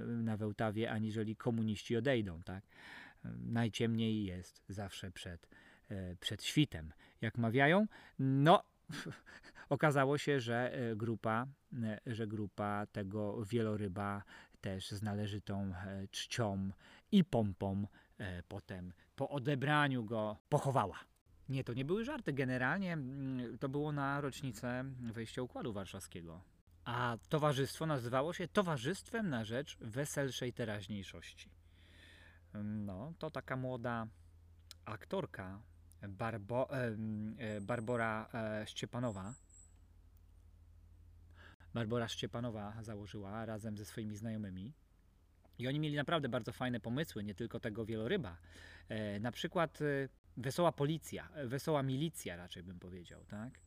na 0.06 0.36
Wełtawie, 0.36 0.90
aniżeli 0.90 1.36
komuniści 1.36 1.96
odejdą. 1.96 2.42
Tak? 2.42 2.64
Najciemniej 3.46 4.24
jest 4.24 4.62
zawsze 4.68 5.10
przed, 5.10 5.48
przed 6.20 6.44
świtem 6.44 6.92
jak 7.24 7.38
mawiają. 7.38 7.86
No, 8.18 8.62
okazało 9.68 10.18
się, 10.18 10.40
że 10.40 10.72
e, 10.72 10.96
grupa, 10.96 11.46
e, 11.82 12.00
że 12.06 12.26
grupa 12.26 12.86
tego 12.86 13.44
wieloryba 13.44 14.22
też 14.60 14.90
z 14.90 15.02
należytą 15.02 15.74
e, 15.74 16.08
czcią 16.10 16.70
i 17.12 17.24
pompą 17.24 17.86
potem 18.48 18.92
po 19.16 19.28
odebraniu 19.28 20.04
go 20.04 20.36
pochowała. 20.48 20.98
Nie, 21.48 21.64
to 21.64 21.72
nie 21.72 21.84
były 21.84 22.04
żarty. 22.04 22.32
Generalnie 22.32 22.92
mm, 22.92 23.58
to 23.58 23.68
było 23.68 23.92
na 23.92 24.20
rocznicę 24.20 24.84
wejścia 25.00 25.42
Układu 25.42 25.72
Warszawskiego. 25.72 26.40
A 26.84 27.16
towarzystwo 27.28 27.86
nazywało 27.86 28.32
się 28.32 28.48
Towarzystwem 28.48 29.30
na 29.30 29.44
Rzecz 29.44 29.76
Weselszej 29.80 30.52
Teraźniejszości. 30.52 31.50
No, 32.64 33.12
to 33.18 33.30
taka 33.30 33.56
młoda 33.56 34.06
aktorka 34.84 35.60
Barbo, 36.08 36.70
em, 36.70 37.36
e, 37.38 37.60
Barbora 37.60 38.28
e, 38.34 38.66
Szczepanowa. 38.66 39.34
Barbora 41.74 42.08
Szczepanowa 42.08 42.82
założyła 42.82 43.46
razem 43.46 43.78
ze 43.78 43.84
swoimi 43.84 44.16
znajomymi. 44.16 44.72
I 45.58 45.68
oni 45.68 45.80
mieli 45.80 45.96
naprawdę 45.96 46.28
bardzo 46.28 46.52
fajne 46.52 46.80
pomysły, 46.80 47.24
nie 47.24 47.34
tylko 47.34 47.60
tego 47.60 47.84
wieloryba. 47.84 48.36
E, 48.88 49.20
na 49.20 49.32
przykład 49.32 49.78
e, 49.82 50.08
wesoła 50.36 50.72
policja, 50.72 51.28
e, 51.34 51.46
wesoła 51.46 51.82
milicja 51.82 52.36
raczej 52.36 52.62
bym 52.62 52.78
powiedział, 52.78 53.24
tak? 53.24 53.58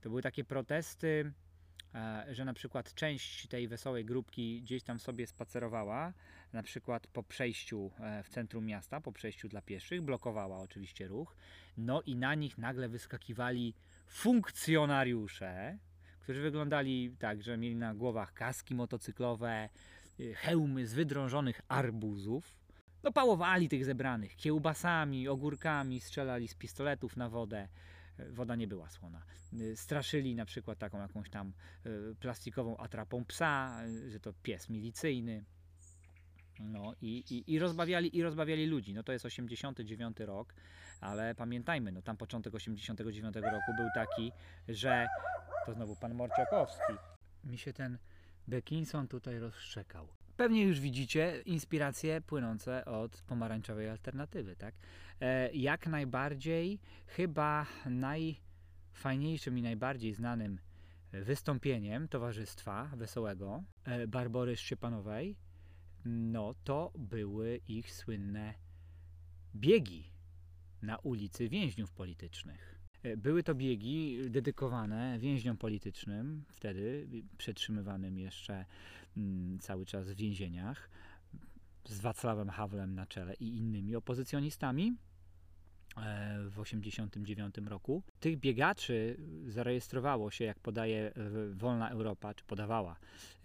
To 0.00 0.08
były 0.08 0.22
takie 0.22 0.44
protesty, 0.44 1.24
e, 1.26 1.45
że 2.30 2.44
na 2.44 2.54
przykład 2.54 2.94
część 2.94 3.46
tej 3.46 3.68
wesołej 3.68 4.04
grupki 4.04 4.62
gdzieś 4.62 4.82
tam 4.82 4.98
sobie 4.98 5.26
spacerowała, 5.26 6.12
na 6.52 6.62
przykład 6.62 7.06
po 7.06 7.22
przejściu 7.22 7.90
e, 8.00 8.22
w 8.22 8.28
centrum 8.28 8.66
miasta, 8.66 9.00
po 9.00 9.12
przejściu 9.12 9.48
dla 9.48 9.62
pieszych, 9.62 10.02
blokowała 10.02 10.58
oczywiście 10.58 11.08
ruch. 11.08 11.36
No 11.78 12.02
i 12.02 12.16
na 12.16 12.34
nich 12.34 12.58
nagle 12.58 12.88
wyskakiwali 12.88 13.74
funkcjonariusze, 14.06 15.78
którzy 16.20 16.42
wyglądali 16.42 17.16
tak, 17.18 17.42
że 17.42 17.56
mieli 17.56 17.76
na 17.76 17.94
głowach 17.94 18.32
kaski 18.32 18.74
motocyklowe, 18.74 19.68
y, 20.20 20.34
hełmy 20.34 20.86
z 20.86 20.94
wydrążonych 20.94 21.60
arbuzów. 21.68 22.56
No 23.02 23.12
pałowali 23.12 23.68
tych 23.68 23.84
zebranych 23.84 24.36
kiełbasami, 24.36 25.28
ogórkami, 25.28 26.00
strzelali 26.00 26.48
z 26.48 26.54
pistoletów 26.54 27.16
na 27.16 27.28
wodę. 27.28 27.68
Woda 28.30 28.56
nie 28.56 28.66
była 28.66 28.90
słona. 28.90 29.22
Y, 29.52 29.76
Straszyli 29.76 30.34
na 30.34 30.44
przykład 30.44 30.78
taką 30.78 31.00
jakąś 31.00 31.30
tam 31.30 31.52
y, 31.86 32.14
plastikową 32.20 32.76
atrapą 32.76 33.24
psa, 33.24 33.80
y, 33.86 34.10
że 34.10 34.20
to 34.20 34.32
pies 34.32 34.68
milicyjny. 34.68 35.44
No 36.60 36.94
i, 37.00 37.24
i, 37.30 37.52
i, 37.52 37.58
rozbawiali, 37.58 38.16
i 38.16 38.22
rozbawiali 38.22 38.66
ludzi. 38.66 38.94
No 38.94 39.02
to 39.02 39.12
jest 39.12 39.24
89 39.24 40.20
rok, 40.20 40.54
ale 41.00 41.34
pamiętajmy, 41.34 41.92
no 41.92 42.02
tam 42.02 42.16
początek 42.16 42.54
89 42.54 43.36
roku 43.36 43.72
był 43.76 43.86
taki, 43.94 44.32
że 44.68 45.06
to 45.66 45.72
znowu 45.72 45.96
pan 45.96 46.14
Morciakowski. 46.14 46.92
Mi 47.44 47.58
się 47.58 47.72
ten 47.72 47.98
Beckinson 48.48 49.08
tutaj 49.08 49.38
rozszczekał. 49.38 50.15
Pewnie 50.36 50.62
już 50.62 50.80
widzicie 50.80 51.42
inspiracje 51.44 52.20
płynące 52.20 52.84
od 52.84 53.22
pomarańczowej 53.22 53.88
alternatywy, 53.88 54.56
tak? 54.56 54.74
E, 55.20 55.52
jak 55.52 55.86
najbardziej, 55.86 56.78
chyba 57.06 57.66
najfajniejszym 57.86 59.58
i 59.58 59.62
najbardziej 59.62 60.14
znanym 60.14 60.58
wystąpieniem 61.12 62.08
Towarzystwa 62.08 62.90
Wesołego 62.96 63.62
e, 63.84 64.06
Barbory 64.06 64.56
Szczepanowej, 64.56 65.36
no 66.04 66.54
to 66.64 66.92
były 66.98 67.60
ich 67.68 67.92
słynne 67.92 68.54
biegi 69.54 70.10
na 70.82 70.98
ulicy 70.98 71.48
więźniów 71.48 71.92
politycznych. 71.92 72.75
E, 73.06 73.16
Były 73.16 73.42
to 73.42 73.54
biegi 73.54 74.18
dedykowane 74.30 75.18
więźniom 75.18 75.56
politycznym, 75.56 76.44
wtedy 76.52 77.08
przetrzymywanym 77.38 78.18
jeszcze 78.18 78.64
mm, 79.16 79.58
cały 79.58 79.86
czas 79.86 80.10
w 80.10 80.16
więzieniach. 80.16 80.90
z 81.84 82.00
Wacławem 82.00 82.48
Hawlem 82.48 82.94
na 82.94 83.06
czele 83.06 83.34
i 83.34 83.56
innymi 83.56 83.96
opozycjonistami 83.96 84.86
e, 85.96 86.38
w 86.44 86.62
1989 86.64 87.54
roku. 87.68 88.02
Tych 88.20 88.36
biegaczy 88.36 89.16
zarejestrowało 89.46 90.30
się, 90.30 90.44
jak 90.44 90.58
podaje 90.58 91.06
e, 91.06 91.12
Wolna 91.54 91.90
Europa, 91.90 92.34
czy 92.34 92.44
podawała 92.44 92.96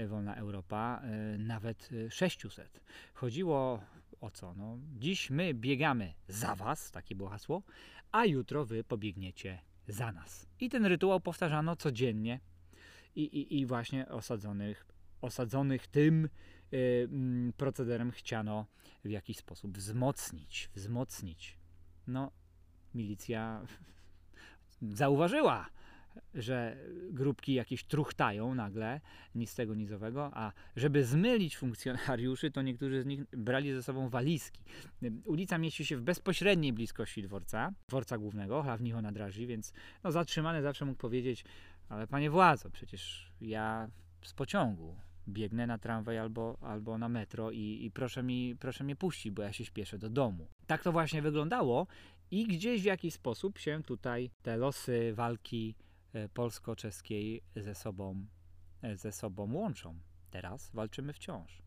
Wolna 0.08 0.36
Europa, 0.36 1.02
nawet 1.38 1.90
e, 2.08 2.12
600. 2.12 2.82
Chodziło 3.14 3.82
o 4.22 4.32
co? 4.32 4.54
No, 4.54 4.78
dziś 5.00 5.30
my 5.30 5.54
biegamy 5.54 6.14
za 6.28 6.56
was, 6.56 6.92
takie 6.92 7.16
było 7.16 7.30
hasło, 7.30 7.64
a 8.12 8.26
jutro 8.26 8.66
wy 8.66 8.84
pobiegniecie 8.84 9.60
za 9.88 10.12
nas. 10.12 10.48
I 10.60 10.70
ten 10.70 10.86
rytuał 10.86 11.20
powtarzano 11.20 11.76
codziennie 11.76 12.40
i, 13.16 13.24
i, 13.24 13.60
i 13.60 13.66
właśnie 13.66 14.08
osadzonych, 14.08 14.86
osadzonych 15.22 15.88
tym 15.88 16.30
y, 16.74 17.08
mm, 17.12 17.54
procederem 17.54 18.12
chciano 18.12 18.66
w 19.06 19.10
jakiś 19.10 19.38
sposób 19.38 19.78
wzmocnić, 19.78 20.70
wzmocnić. 20.76 21.58
No, 22.08 22.32
milicja 22.96 23.62
zauważyła, 24.82 25.70
że 26.34 26.78
grupki 27.10 27.54
jakieś 27.54 27.84
truchtają 27.84 28.56
nagle, 28.56 29.02
nic 29.36 29.56
tego 29.56 29.76
nizowego, 29.76 30.32
a 30.34 30.52
żeby 30.76 31.06
zmylić 31.06 31.58
funkcjonariuszy, 31.58 32.52
to 32.52 32.62
niektórzy 32.62 33.02
z 33.02 33.06
nich 33.06 33.26
brali 33.26 33.74
ze 33.74 33.84
sobą 33.84 34.10
walizki. 34.10 34.62
Ulica 35.26 35.58
mieści 35.58 35.86
się 35.86 35.98
w 35.98 36.02
bezpośredniej 36.02 36.74
bliskości 36.74 37.24
dworca, 37.24 37.72
dworca 37.88 38.18
głównego, 38.18 38.64
Chlawnicho 38.64 39.02
na 39.02 39.12
Draży, 39.12 39.46
więc 39.46 39.74
no, 40.04 40.12
zatrzymany 40.12 40.62
zawsze 40.62 40.86
mógł 40.86 40.98
powiedzieć, 40.98 41.44
ale 41.90 42.08
panie 42.08 42.30
władzo, 42.30 42.70
przecież 42.70 43.32
ja 43.42 43.90
z 44.24 44.34
pociągu 44.34 44.96
biegnę 45.28 45.68
na 45.68 45.78
tramwaj 45.78 46.18
albo, 46.18 46.58
albo 46.62 46.98
na 46.98 47.10
metro 47.10 47.52
i, 47.52 47.86
i 47.86 47.92
proszę, 47.92 48.24
mi, 48.24 48.56
proszę 48.60 48.84
mnie 48.84 48.96
puścić, 48.96 49.32
bo 49.32 49.42
ja 49.42 49.54
się 49.54 49.66
śpieszę 49.66 49.98
do 49.98 50.10
domu. 50.10 50.48
Tak 50.68 50.84
to 50.84 50.92
właśnie 50.92 51.22
wyglądało 51.22 51.88
i 52.32 52.48
gdzieś 52.48 52.82
w 52.82 52.86
jakiś 52.86 53.14
sposób 53.14 53.60
się 53.60 53.84
tutaj 53.84 54.30
te 54.42 54.58
losy 54.58 55.14
walki 55.14 55.76
polsko-czeskiej 56.34 57.44
ze 57.56 57.76
sobą, 57.76 58.26
e, 58.82 58.98
ze 58.98 59.12
sobą 59.12 59.54
łączą. 59.54 60.00
Teraz 60.30 60.72
walczymy 60.74 61.14
wciąż. 61.14 61.62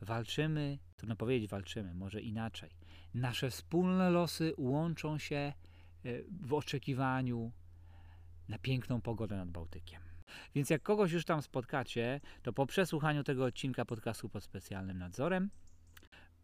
Walczymy, 0.00 0.78
trudno 0.96 1.16
powiedzieć 1.16 1.50
walczymy, 1.50 1.94
może 1.94 2.20
inaczej. 2.20 2.70
Nasze 3.14 3.50
wspólne 3.50 4.10
losy 4.10 4.54
łączą 4.58 5.18
się 5.18 5.36
e, 5.36 5.52
w 6.40 6.54
oczekiwaniu 6.54 7.52
na 8.48 8.58
piękną 8.58 9.00
pogodę 9.00 9.36
nad 9.36 9.50
Bałtykiem. 9.50 10.02
Więc 10.54 10.70
jak 10.70 10.82
kogoś 10.82 11.12
już 11.12 11.24
tam 11.24 11.42
spotkacie, 11.42 12.20
to 12.42 12.52
po 12.52 12.66
przesłuchaniu 12.66 13.24
tego 13.24 13.44
odcinka 13.44 13.84
podcastu 13.84 14.28
pod 14.28 14.44
specjalnym 14.44 14.98
nadzorem, 14.98 15.50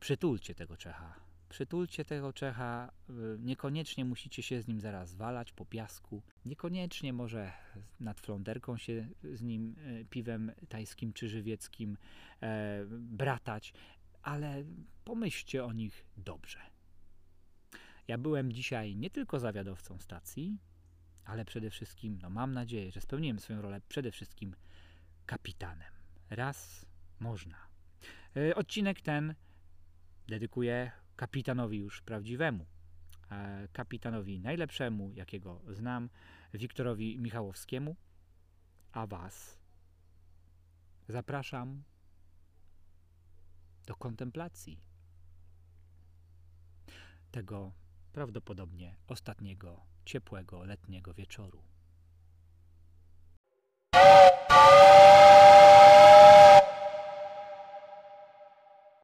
przytulcie 0.00 0.54
tego 0.54 0.76
Czecha. 0.76 1.29
Przytulcie 1.50 2.04
tego 2.04 2.32
Czecha. 2.32 2.92
y, 3.10 3.12
Niekoniecznie 3.38 4.04
musicie 4.04 4.42
się 4.42 4.62
z 4.62 4.68
nim 4.68 4.80
zaraz 4.80 5.14
walać 5.14 5.52
po 5.52 5.64
piasku. 5.66 6.22
Niekoniecznie 6.44 7.12
może 7.12 7.52
nad 8.00 8.20
fląderką 8.20 8.76
się 8.76 9.08
z 9.24 9.42
nim 9.42 9.76
y, 9.78 10.06
piwem 10.10 10.52
tajskim 10.68 11.12
czy 11.12 11.28
żywieckim 11.28 11.96
e, 12.42 12.84
bratać, 12.90 13.72
ale 14.22 14.64
pomyślcie 15.04 15.64
o 15.64 15.72
nich 15.72 16.06
dobrze. 16.16 16.58
Ja 18.08 18.18
byłem 18.18 18.52
dzisiaj 18.52 18.96
nie 18.96 19.10
tylko 19.10 19.38
zawiadowcą 19.40 19.98
stacji, 19.98 20.58
ale 21.24 21.44
przede 21.44 21.70
wszystkim, 21.70 22.18
no 22.22 22.30
mam 22.30 22.52
nadzieję, 22.54 22.92
że 22.92 23.00
spełniłem 23.00 23.38
swoją 23.38 23.62
rolę 23.62 23.80
przede 23.88 24.10
wszystkim 24.10 24.56
kapitanem. 25.26 25.92
Raz 26.30 26.86
można. 27.20 27.56
E, 28.36 28.54
Odcinek 28.54 29.00
ten 29.00 29.34
dedykuję 30.28 30.90
kapitanowi 31.20 31.78
już 31.78 32.02
prawdziwemu. 32.02 32.66
Kapitanowi 33.72 34.40
najlepszemu, 34.40 35.12
jakiego 35.12 35.60
znam, 35.68 36.10
Wiktorowi 36.54 37.18
Michałowskiemu, 37.18 37.96
a 38.92 39.06
Was 39.06 39.58
zapraszam 41.08 41.82
do 43.86 43.96
kontemplacji 43.96 44.80
tego 47.30 47.72
prawdopodobnie 48.12 48.96
ostatniego 49.06 49.86
ciepłego 50.04 50.64
letniego 50.64 51.14
wieczoru. 51.14 51.62